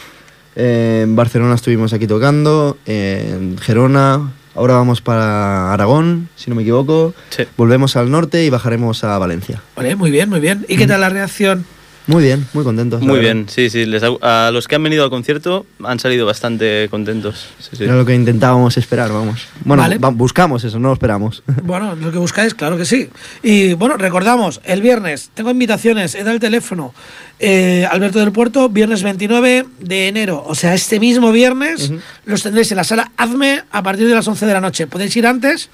eh, 0.56 1.00
en 1.04 1.16
Barcelona 1.16 1.54
estuvimos 1.54 1.92
aquí 1.92 2.06
tocando. 2.06 2.76
en 2.86 3.56
Gerona. 3.58 4.32
Ahora 4.54 4.74
vamos 4.74 5.00
para 5.00 5.72
Aragón, 5.72 6.28
si 6.36 6.50
no 6.50 6.56
me 6.56 6.60
equivoco. 6.62 7.14
Sí. 7.30 7.44
Volvemos 7.56 7.96
al 7.96 8.10
norte 8.10 8.44
y 8.44 8.50
bajaremos 8.50 9.02
a 9.02 9.16
Valencia. 9.16 9.62
Vale, 9.76 9.96
muy 9.96 10.10
bien, 10.10 10.28
muy 10.28 10.40
bien. 10.40 10.66
¿Y 10.68 10.76
qué 10.76 10.86
tal 10.86 11.00
la 11.00 11.08
reacción? 11.08 11.64
Muy 12.08 12.24
bien, 12.24 12.46
muy 12.52 12.64
contentos. 12.64 13.00
Muy 13.00 13.18
verdad. 13.18 13.22
bien, 13.34 13.48
sí, 13.48 13.70
sí. 13.70 13.86
les 13.86 14.02
ha- 14.02 14.46
a 14.48 14.50
los 14.50 14.66
que 14.66 14.74
han 14.74 14.82
venido 14.82 15.04
al 15.04 15.10
concierto 15.10 15.66
han 15.84 16.00
salido 16.00 16.26
bastante 16.26 16.88
contentos. 16.90 17.46
Sí, 17.60 17.76
sí. 17.76 17.84
Era 17.84 17.94
lo 17.96 18.04
que 18.04 18.12
intentábamos 18.14 18.76
esperar, 18.76 19.12
vamos. 19.12 19.46
Bueno, 19.64 19.82
Vale. 19.84 19.98
va- 19.98 20.10
buscamos 20.10 20.64
eso, 20.64 20.78
no 20.80 20.88
lo 20.88 20.94
esperamos. 20.94 21.42
Bueno, 21.62 21.94
lo 21.94 22.10
que 22.10 22.18
buscáis, 22.18 22.54
claro 22.54 22.76
que 22.76 22.84
sí. 22.84 23.08
Y 23.44 23.74
bueno, 23.74 23.96
recordamos, 23.96 24.60
el 24.64 24.82
viernes 24.82 25.30
tengo 25.34 25.50
invitaciones, 25.52 26.14
he 26.16 26.18
dado 26.24 26.32
el 26.32 26.40
teléfono. 26.40 26.92
eh, 27.38 27.86
Alberto 27.90 28.18
del 28.20 28.32
Puerto, 28.32 28.68
viernes 28.68 29.02
29 29.02 29.66
de 29.80 30.08
enero. 30.08 30.42
O 30.46 30.54
sea, 30.54 30.74
este 30.74 30.98
mismo 31.00 31.30
viernes 31.32 31.92
los 32.24 32.42
tendréis 32.42 32.70
en 32.72 32.76
la 32.76 32.84
sala 32.84 33.12
Hazme 33.16 33.62
a 33.70 33.82
partir 33.82 34.06
de 34.08 34.14
las 34.14 34.26
11 34.28 34.46
de 34.46 34.52
la 34.52 34.60
noche. 34.60 34.86
Podéis 34.86 35.16
ir 35.16 35.26
antes, 35.26 35.68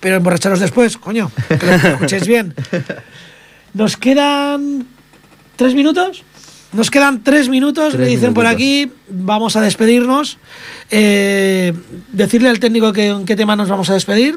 pero 0.00 0.16
emborracharos 0.16 0.60
después, 0.60 0.96
coño. 0.98 1.30
Que 1.48 1.66
lo 1.66 1.72
escuchéis 1.94 2.26
bien. 2.26 2.54
Nos 3.74 3.96
quedan 3.96 4.86
tres 5.56 5.74
minutos. 5.74 6.24
Nos 6.72 6.90
quedan 6.90 7.22
tres 7.22 7.48
minutos, 7.48 7.92
Tres 7.92 8.00
me 8.00 8.06
dicen 8.06 8.34
por 8.34 8.46
aquí. 8.46 8.90
Vamos 9.08 9.54
a 9.54 9.60
despedirnos. 9.60 10.38
Eh, 10.90 11.72
decirle 12.12 12.48
al 12.48 12.58
técnico 12.58 12.92
que, 12.92 13.06
en 13.06 13.24
qué 13.24 13.36
tema 13.36 13.54
nos 13.54 13.68
vamos 13.68 13.90
a 13.90 13.94
despedir. 13.94 14.36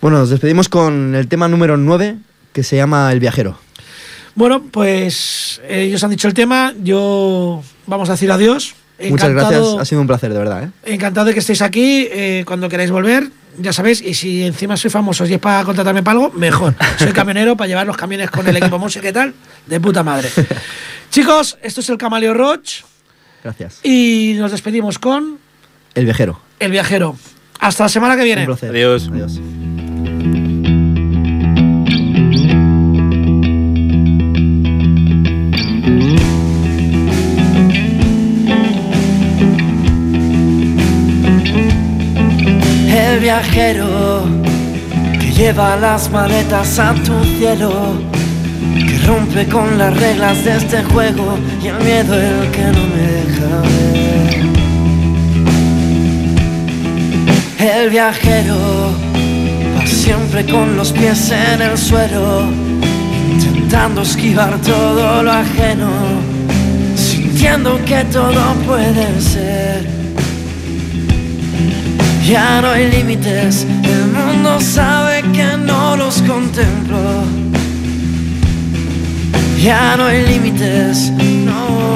Bueno, 0.00 0.18
nos 0.18 0.30
despedimos 0.30 0.68
con 0.68 1.14
el 1.14 1.28
tema 1.28 1.48
número 1.48 1.76
9, 1.76 2.16
que 2.52 2.62
se 2.64 2.76
llama 2.76 3.12
El 3.12 3.20
Viajero. 3.20 3.58
Bueno, 4.34 4.64
pues 4.70 5.60
eh, 5.64 5.84
ellos 5.84 6.02
han 6.04 6.10
dicho 6.10 6.28
el 6.28 6.34
tema, 6.34 6.74
yo 6.82 7.62
vamos 7.86 8.08
a 8.08 8.12
decir 8.12 8.30
adiós. 8.30 8.74
Muchas 9.10 9.30
gracias, 9.30 9.62
ha 9.78 9.84
sido 9.84 10.00
un 10.00 10.06
placer, 10.06 10.32
de 10.32 10.38
verdad. 10.38 10.64
¿eh? 10.64 10.70
Encantado 10.94 11.26
de 11.26 11.34
que 11.34 11.40
estéis 11.40 11.62
aquí, 11.62 12.08
eh, 12.10 12.44
cuando 12.46 12.68
queráis 12.68 12.90
volver, 12.90 13.28
ya 13.58 13.72
sabéis, 13.72 14.00
y 14.00 14.14
si 14.14 14.44
encima 14.44 14.76
soy 14.76 14.90
famoso 14.90 15.26
y 15.26 15.34
es 15.34 15.38
para 15.38 15.64
contratarme 15.64 16.02
para 16.02 16.18
algo, 16.18 16.32
mejor. 16.32 16.74
Soy 16.98 17.12
camionero 17.12 17.56
para 17.56 17.68
llevar 17.68 17.86
los 17.86 17.96
camiones 17.96 18.30
con 18.30 18.46
el 18.46 18.56
equipo 18.56 18.78
música 18.78 19.08
y 19.08 19.12
tal, 19.12 19.34
de 19.66 19.80
puta 19.80 20.02
madre. 20.02 20.30
Chicos, 21.10 21.58
esto 21.62 21.80
es 21.80 21.88
el 21.90 21.98
Camaleo 21.98 22.34
Roach 22.34 22.82
Gracias. 23.42 23.80
y 23.82 24.34
nos 24.38 24.50
despedimos 24.50 24.98
con 24.98 25.38
El 25.94 26.04
Viajero. 26.04 26.40
El 26.58 26.70
Viajero. 26.70 27.16
Hasta 27.60 27.84
la 27.84 27.88
semana 27.88 28.16
que 28.16 28.24
viene. 28.24 28.42
Un 28.42 28.46
placer. 28.46 28.70
Adiós. 28.70 29.08
Adiós. 29.10 29.40
El 43.16 43.22
viajero 43.22 44.24
que 45.18 45.32
lleva 45.32 45.76
las 45.76 46.10
maletas 46.10 46.78
a 46.78 46.92
tu 46.92 47.24
cielo, 47.38 47.94
que 48.74 48.98
rompe 49.06 49.46
con 49.46 49.78
las 49.78 49.96
reglas 49.96 50.44
de 50.44 50.58
este 50.58 50.84
juego 50.84 51.38
y 51.62 51.68
el 51.68 51.78
miedo 51.82 52.14
el 52.14 52.50
que 52.50 52.64
no 52.76 52.86
me 52.92 53.02
deja 53.16 53.62
ver. 57.58 57.80
El 57.80 57.88
viajero 57.88 58.58
va 59.74 59.86
siempre 59.86 60.44
con 60.44 60.76
los 60.76 60.92
pies 60.92 61.30
en 61.30 61.62
el 61.62 61.78
suelo, 61.78 62.42
intentando 63.32 64.02
esquivar 64.02 64.58
todo 64.58 65.22
lo 65.22 65.32
ajeno, 65.32 65.88
sintiendo 66.94 67.82
que 67.86 68.04
todo 68.12 68.52
puede 68.66 69.22
ser. 69.22 69.55
Ya 72.26 72.60
no 72.60 72.70
hay 72.72 72.90
límites, 72.90 73.64
el 73.84 74.06
mundo 74.08 74.60
sabe 74.60 75.22
que 75.32 75.56
no 75.56 75.96
los 75.96 76.20
contemplo. 76.22 76.98
Ya 79.62 79.96
no 79.96 80.06
hay 80.06 80.26
límites, 80.26 81.12
no. 81.12 81.86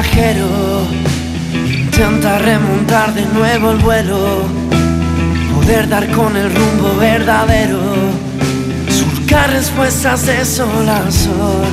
El 0.00 0.06
viajero 0.06 0.48
intenta 1.52 2.38
remontar 2.38 3.12
de 3.12 3.26
nuevo 3.26 3.72
el 3.72 3.76
vuelo, 3.78 4.44
poder 5.54 5.90
dar 5.90 6.10
con 6.12 6.34
el 6.38 6.50
rumbo 6.54 6.96
verdadero, 6.98 7.78
surcar 8.88 9.50
respuestas 9.50 10.24
de 10.24 10.42
sol 10.46 10.88
a 10.88 11.10
sol. 11.10 11.66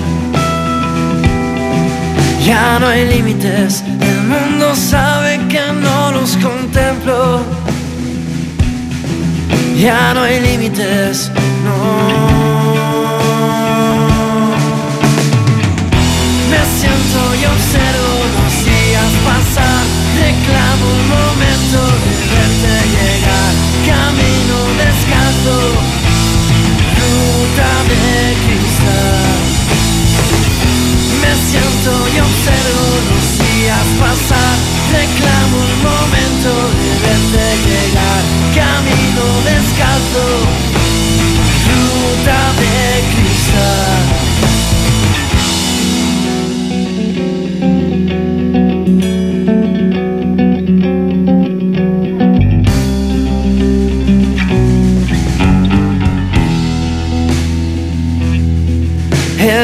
Ya 2.46 2.80
no 2.80 2.88
hay 2.88 3.08
límites, 3.08 3.86
el 4.02 4.22
mundo 4.24 4.76
sabe 4.76 5.40
que 5.48 5.62
no 5.82 6.12
los 6.12 6.36
contemplo. 6.36 7.42
Ya 9.80 10.14
no 10.14 10.24
hay 10.24 10.42
límites, 10.42 11.32
no. 11.64 12.48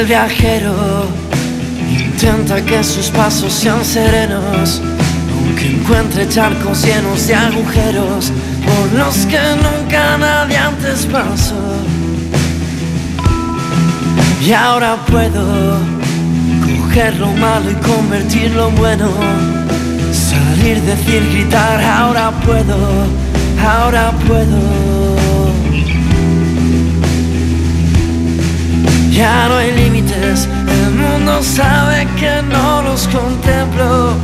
El 0.03 0.09
viajero 0.09 1.05
intenta 1.97 2.61
que 2.61 2.83
sus 2.83 3.09
pasos 3.09 3.53
sean 3.53 3.85
serenos, 3.85 4.81
aunque 5.31 5.67
encuentre 5.77 6.27
charcos 6.27 6.83
llenos 6.83 7.25
de 7.25 7.33
agujeros 7.33 8.33
por 8.65 8.99
los 8.99 9.15
que 9.27 9.39
nunca 9.63 10.17
nadie 10.17 10.57
antes 10.57 11.05
pasó. 11.05 11.55
Y 14.45 14.51
ahora 14.51 14.97
puedo 15.05 15.77
coger 16.81 17.15
lo 17.15 17.31
malo 17.37 17.71
y 17.71 17.75
convertirlo 17.75 18.67
en 18.67 18.75
bueno, 18.75 19.09
salir, 20.11 20.81
decir, 20.81 21.25
gritar, 21.31 21.81
ahora 21.81 22.29
puedo, 22.41 22.75
ahora 23.65 24.11
puedo. 24.27 24.82
Ya 29.13 29.47
no 29.47 29.57
hay 29.57 29.71
límites, 29.73 30.47
el 30.47 30.95
mundo 30.95 31.43
sabe 31.43 32.07
que 32.19 32.41
no 32.51 32.81
los 32.81 33.07
contemplo. 33.09 34.15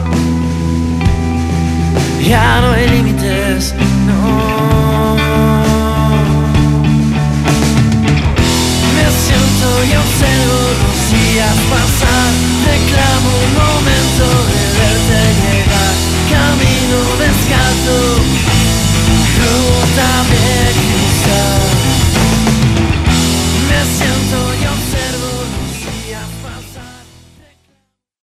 Ya 2.27 2.59
no 2.61 2.71
hay 2.71 2.89
límites, 2.89 3.75
no. 4.07 5.15
Me 8.95 9.05
siento 9.23 9.67
y 9.85 9.91
observo 10.03 10.59
los 10.81 10.99
días 11.13 11.55
pasar. 11.69 12.31
Reclamo 12.65 13.29
un 13.45 13.53
momento 13.61 14.25
de 14.49 14.61
verte 14.79 15.21
llegar. 15.43 15.93
Camino 16.33 16.99
descalzo, 17.19 17.99
ruta 19.37 20.09
de 20.31 21.58